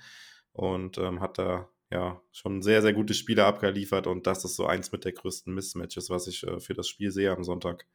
[0.52, 4.66] und ähm, hat da ja schon sehr, sehr gute Spiele abgeliefert und das ist so
[4.66, 7.86] eins mit der größten Mismatches, was ich äh, für das Spiel sehe am Sonntag.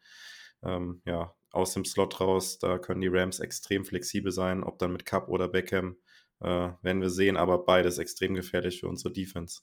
[0.63, 4.91] Ähm, ja, aus dem Slot raus, da können die Rams extrem flexibel sein, ob dann
[4.91, 5.97] mit Cup oder Beckham,
[6.39, 6.47] äh,
[6.81, 9.61] werden wir sehen, aber beides extrem gefährlich für unsere Defense.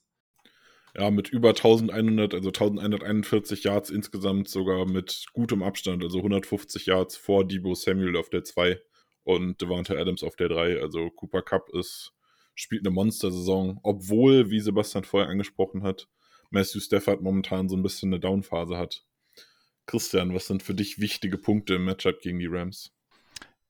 [0.95, 7.15] Ja, mit über 1100, also 1141 Yards insgesamt, sogar mit gutem Abstand, also 150 Yards
[7.15, 8.81] vor Debo Samuel auf der 2
[9.23, 10.81] und Devante Adams auf der 3.
[10.81, 12.13] Also Cooper Cup ist,
[12.55, 16.09] spielt eine Monster-Saison, obwohl, wie Sebastian vorher angesprochen hat,
[16.49, 19.05] Matthew Stafford momentan so ein bisschen eine Downphase hat.
[19.91, 22.93] Christian, was sind für dich wichtige Punkte im Matchup gegen die Rams?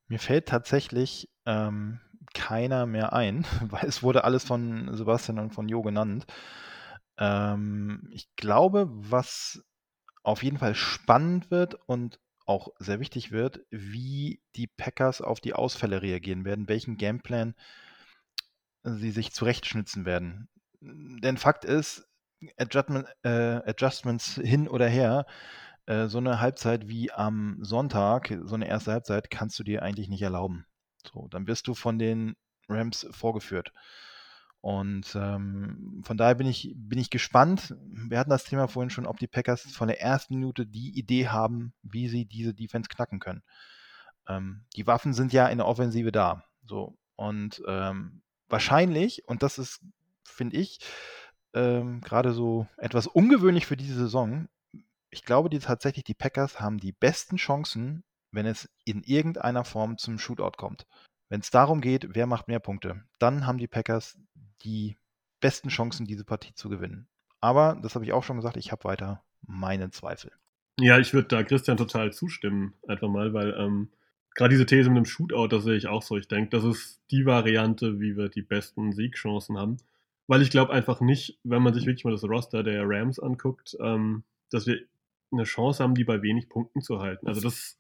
[0.08, 2.00] Mir fällt tatsächlich ähm,
[2.36, 6.28] keiner mehr ein, weil es wurde alles von Sebastian und von Jo genannt.
[7.18, 9.66] Ähm, ich glaube, was
[10.22, 15.54] auf jeden Fall spannend wird und auch sehr wichtig wird, wie die Packers auf die
[15.54, 17.56] Ausfälle reagieren werden, welchen Gameplan
[18.84, 20.50] sie sich zurechtschnitzen werden.
[20.82, 22.08] Denn Fakt ist,
[22.58, 23.30] Adjustment, äh,
[23.66, 25.26] Adjustments hin oder her,
[25.92, 30.08] äh, so eine Halbzeit wie am Sonntag, so eine erste Halbzeit, kannst du dir eigentlich
[30.08, 30.66] nicht erlauben.
[31.12, 32.36] So, dann wirst du von den
[32.70, 33.74] Rams vorgeführt.
[34.62, 37.76] Und ähm, von daher bin ich, bin ich gespannt.
[38.08, 41.28] Wir hatten das Thema vorhin schon, ob die Packers von der ersten Minute die Idee
[41.28, 43.44] haben, wie sie diese Defense knacken können.
[44.28, 46.46] Ähm, die Waffen sind ja in der Offensive da.
[46.64, 46.96] So.
[47.16, 49.82] Und ähm, wahrscheinlich, und das ist,
[50.24, 50.80] finde ich,
[51.54, 54.48] ähm, gerade so etwas ungewöhnlich für diese Saison,
[55.12, 59.98] ich glaube die, tatsächlich, die Packers haben die besten Chancen, wenn es in irgendeiner Form
[59.98, 60.88] zum Shootout kommt.
[61.30, 64.18] Wenn es darum geht, wer macht mehr Punkte, dann haben die Packers
[64.64, 64.98] die
[65.42, 67.08] besten Chancen, diese Partie zu gewinnen.
[67.42, 70.32] Aber, das habe ich auch schon gesagt, ich habe weiter meine Zweifel.
[70.80, 73.92] Ja, ich würde da Christian total zustimmen, einfach mal, weil ähm,
[74.36, 76.18] gerade diese These mit dem Shootout, das sehe ich auch so.
[76.18, 79.78] Ich denke, das ist die Variante, wie wir die besten Siegchancen haben.
[80.28, 83.76] Weil ich glaube einfach nicht, wenn man sich wirklich mal das Roster der Rams anguckt,
[83.82, 84.82] ähm, dass wir
[85.32, 87.28] eine Chance haben, die bei wenig Punkten zu halten.
[87.28, 87.78] Also das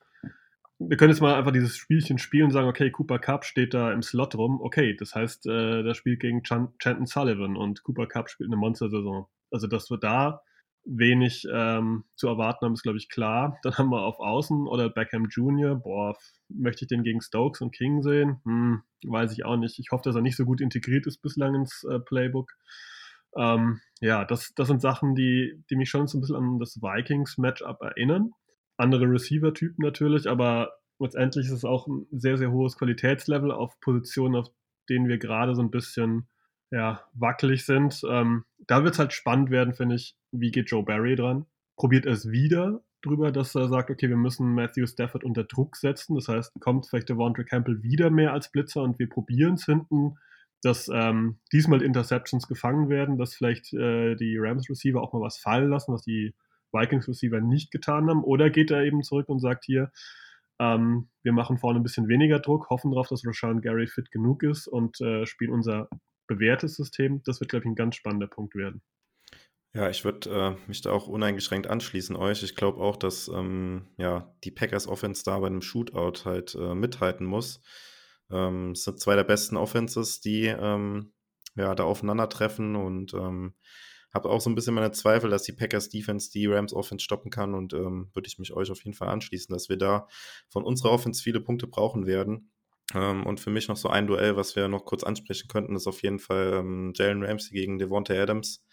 [0.89, 3.91] wir können jetzt mal einfach dieses Spielchen spielen und sagen, okay, Cooper Cup steht da
[3.91, 4.60] im Slot rum.
[4.62, 8.58] Okay, das heißt, äh, das spielt gegen Ch Chanton Sullivan und Cooper Cup spielt eine
[8.58, 9.28] Monster-Saison.
[9.52, 10.41] Also, dass wir da
[10.84, 13.60] wenig ähm, zu erwarten haben, ist, glaube ich, klar.
[13.64, 15.76] Dann haben wir auf Außen oder Beckham Jr.
[15.76, 16.18] Boah,
[16.49, 18.41] möchte ich den gegen Stokes und King sehen?
[18.43, 19.78] Hm, weiß ich auch nicht.
[19.78, 22.52] Ich hoffe, dass er nicht so gut integriert ist bislang ins äh, Playbook.
[23.38, 26.82] Ähm, ja, das, das sind Sachen, die, die mich schon so ein bisschen an das
[26.82, 28.32] Vikings-Matchup erinnern
[28.82, 34.36] andere Receiver-Typen natürlich, aber letztendlich ist es auch ein sehr, sehr hohes Qualitätslevel auf Positionen,
[34.36, 34.47] auf
[34.89, 36.27] denen wir gerade so ein bisschen
[36.71, 38.01] ja, wackelig sind.
[38.09, 41.45] Ähm, da wird es halt spannend werden, finde ich, wie geht Joe Barry dran?
[41.75, 45.75] Probiert er es wieder drüber, dass er sagt, okay, wir müssen Matthew Stafford unter Druck
[45.75, 46.15] setzen.
[46.15, 49.65] Das heißt, kommt vielleicht der Devontae Campbell wieder mehr als Blitzer und wir probieren es
[49.65, 50.15] hinten,
[50.62, 55.38] dass ähm, diesmal Interceptions gefangen werden, dass vielleicht äh, die Rams Receiver auch mal was
[55.38, 56.34] fallen lassen, was die
[56.72, 58.24] Vikings Receiver nicht getan haben?
[58.24, 59.91] Oder geht er eben zurück und sagt hier,
[60.59, 64.43] ähm, wir machen vorne ein bisschen weniger Druck, hoffen darauf, dass Rashawn Gary fit genug
[64.43, 65.89] ist und äh, spielen unser
[66.28, 67.22] bewährtes System.
[67.26, 68.82] Das wird, glaube ich, ein ganz spannender Punkt werden.
[69.74, 72.43] Ja, ich würde äh, mich da auch uneingeschränkt anschließen euch.
[72.43, 76.76] Ich glaube auch, dass ähm, ja, die Packers Offense da bei einem Shootout halt äh,
[76.76, 77.62] mithalten muss.
[78.32, 81.13] Ähm, es sind zwei der besten Offenses, die ähm,
[81.55, 83.53] ja, da aufeinandertreffen und ähm,
[84.13, 87.32] habe auch so ein bisschen meine Zweifel, dass die Packers Defense die Rams Offense stoppen
[87.32, 90.07] kann und ähm, würde ich mich euch auf jeden Fall anschließen, dass wir da
[90.49, 92.51] von unserer Offense viele Punkte brauchen werden.
[92.93, 95.88] Ähm, und für mich noch so ein Duell, was wir noch kurz ansprechen könnten, ist
[95.88, 98.65] auf jeden Fall ähm, Jalen Ramsey gegen Devontae Adams.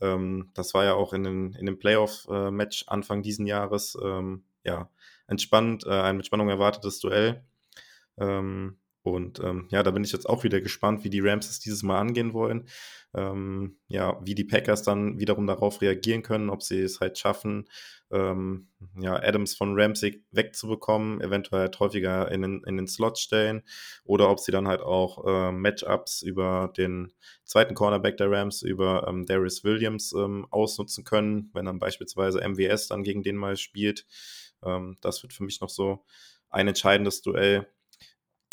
[0.00, 4.44] Ähm, das war ja auch in, den, in dem Playoff-Match äh, Anfang diesen Jahres ähm,
[4.64, 4.88] ja,
[5.26, 7.44] entspannt, äh, ein mit Spannung erwartetes Duell.
[8.20, 11.58] Ähm, und ähm, ja, da bin ich jetzt auch wieder gespannt, wie die Rams es
[11.58, 12.68] dieses Mal angehen wollen.
[13.14, 17.66] Ähm, ja, wie die Packers dann wiederum darauf reagieren können, ob sie es halt schaffen,
[18.12, 18.68] ähm,
[19.00, 23.62] ja, Adams von Ramsey wegzubekommen, eventuell halt häufiger in den, in den Slot stellen
[24.04, 27.12] oder ob sie dann halt auch äh, Matchups über den
[27.44, 32.88] zweiten Cornerback der Rams, über ähm, Darius Williams ähm, ausnutzen können, wenn dann beispielsweise MWS
[32.88, 34.06] dann gegen den mal spielt.
[34.64, 36.04] Ähm, das wird für mich noch so
[36.48, 37.66] ein entscheidendes Duell.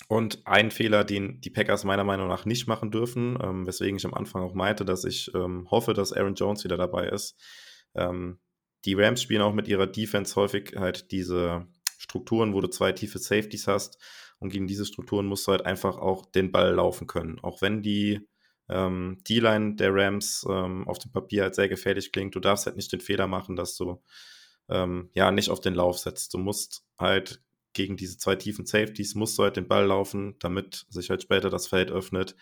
[0.07, 4.05] Und ein Fehler, den die Packers meiner Meinung nach nicht machen dürfen, ähm, weswegen ich
[4.05, 7.37] am Anfang auch meinte, dass ich ähm, hoffe, dass Aaron Jones wieder dabei ist.
[7.93, 8.39] Ähm,
[8.85, 13.19] die Rams spielen auch mit ihrer Defense häufig halt diese Strukturen, wo du zwei tiefe
[13.19, 14.01] Safeties hast.
[14.39, 17.39] Und gegen diese Strukturen musst du halt einfach auch den Ball laufen können.
[17.41, 18.21] Auch wenn die
[18.69, 22.75] ähm, D-Line der Rams ähm, auf dem Papier halt sehr gefährlich klingt, du darfst halt
[22.75, 24.01] nicht den Fehler machen, dass du
[24.69, 26.33] ähm, ja nicht auf den Lauf setzt.
[26.33, 27.41] Du musst halt
[27.77, 31.49] gegen diese zwei tiefen Safeties musst du halt den Ball laufen, damit sich halt später
[31.49, 32.35] das Feld öffnet.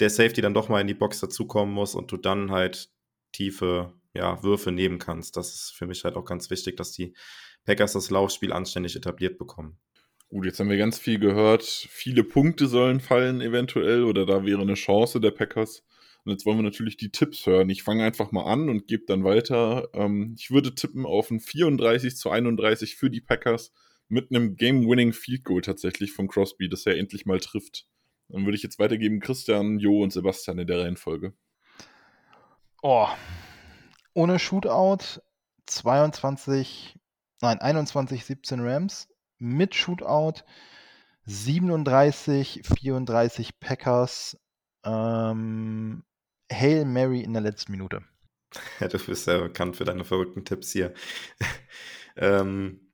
[0.00, 2.90] Der Safety dann doch mal in die Box dazukommen muss und du dann halt
[3.32, 5.36] tiefe ja, Würfe nehmen kannst.
[5.36, 7.14] Das ist für mich halt auch ganz wichtig, dass die
[7.64, 9.78] Packers das Laufspiel anständig etabliert bekommen.
[10.28, 11.62] Gut, jetzt haben wir ganz viel gehört.
[11.62, 15.84] Viele Punkte sollen fallen eventuell oder da wäre eine Chance der Packers.
[16.24, 17.70] Und jetzt wollen wir natürlich die Tipps hören.
[17.70, 19.88] Ich fange einfach mal an und gebe dann weiter.
[19.92, 23.72] Ähm, ich würde tippen auf ein 34 zu 31 für die Packers
[24.08, 27.86] mit einem Game-Winning Field Goal tatsächlich von Crosby, dass er endlich mal trifft.
[28.28, 31.32] Dann würde ich jetzt weitergeben Christian, Jo und Sebastian in der Reihenfolge.
[32.82, 33.08] Oh,
[34.14, 35.20] ohne Shootout
[35.66, 36.96] 22,
[37.40, 39.08] nein, 21, 17 Rams.
[39.38, 40.42] Mit Shootout
[41.26, 44.38] 37, 34 Packers.
[44.84, 46.04] Ähm,
[46.50, 48.02] Hail Mary in der letzten Minute.
[48.80, 50.94] Ja, du bist ja bekannt für deine verrückten Tipps hier.
[52.16, 52.85] ähm,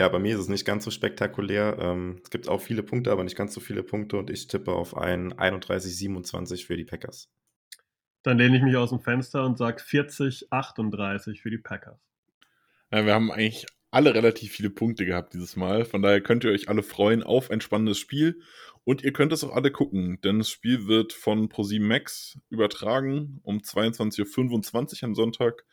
[0.00, 1.76] ja, bei mir ist es nicht ganz so spektakulär.
[1.78, 4.72] Ähm, es gibt auch viele Punkte, aber nicht ganz so viele Punkte und ich tippe
[4.72, 7.28] auf ein 31-27 für die Packers.
[8.22, 12.00] Dann lehne ich mich aus dem Fenster und sage 40-38 für die Packers.
[12.90, 15.84] Ja, wir haben eigentlich alle relativ viele Punkte gehabt dieses Mal.
[15.84, 18.40] Von daher könnt ihr euch alle freuen auf ein spannendes Spiel.
[18.84, 23.40] Und ihr könnt es auch alle gucken, denn das Spiel wird von ProSieben Max übertragen
[23.42, 25.66] um 22.25 Uhr am Sonntag.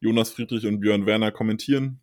[0.00, 2.00] Jonas Friedrich und Björn Werner kommentieren.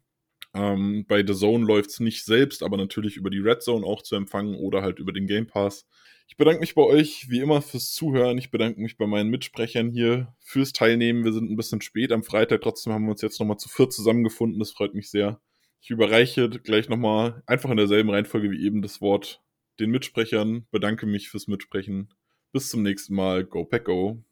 [0.55, 4.01] Ähm, bei The Zone läuft es nicht selbst, aber natürlich über die Red Zone auch
[4.01, 5.85] zu empfangen oder halt über den Game Pass.
[6.27, 8.37] Ich bedanke mich bei euch wie immer fürs Zuhören.
[8.37, 11.25] Ich bedanke mich bei meinen Mitsprechern hier fürs Teilnehmen.
[11.25, 13.93] Wir sind ein bisschen spät am Freitag, trotzdem haben wir uns jetzt nochmal zu viert
[13.93, 14.59] zusammengefunden.
[14.59, 15.41] Das freut mich sehr.
[15.81, 19.43] Ich überreiche gleich nochmal einfach in derselben Reihenfolge wie eben das Wort
[19.79, 20.65] den Mitsprechern.
[20.71, 22.13] Bedanke mich fürs Mitsprechen.
[22.53, 23.43] Bis zum nächsten Mal.
[23.43, 24.23] Go Pack Go.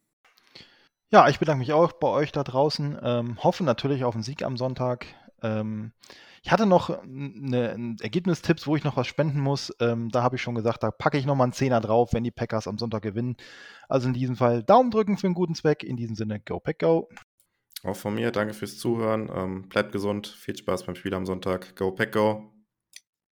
[1.11, 2.97] Ja, ich bedanke mich auch bei euch da draußen.
[3.03, 5.05] Ähm, hoffe natürlich auf einen Sieg am Sonntag.
[5.43, 5.91] Ähm,
[6.41, 9.73] ich hatte noch eine, Ergebnistipps, wo ich noch was spenden muss.
[9.79, 12.31] Ähm, da habe ich schon gesagt, da packe ich nochmal einen Zehner drauf, wenn die
[12.31, 13.37] Packers am Sonntag gewinnen.
[13.87, 15.83] Also in diesem Fall Daumen drücken für einen guten Zweck.
[15.83, 17.07] In diesem Sinne, go Pack go.
[17.83, 19.29] Auch von mir, danke fürs Zuhören.
[19.33, 21.75] Ähm, bleibt gesund, viel Spaß beim Spiel am Sonntag.
[21.77, 22.49] Go Pack go.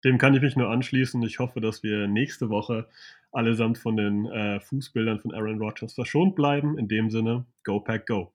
[0.04, 1.22] Dem kann ich mich nur anschließen.
[1.22, 2.88] Ich hoffe, dass wir nächste Woche
[3.30, 6.78] allesamt von den äh, Fußbildern von Aaron Rodgers verschont bleiben.
[6.78, 8.32] In dem Sinne, go Pack go.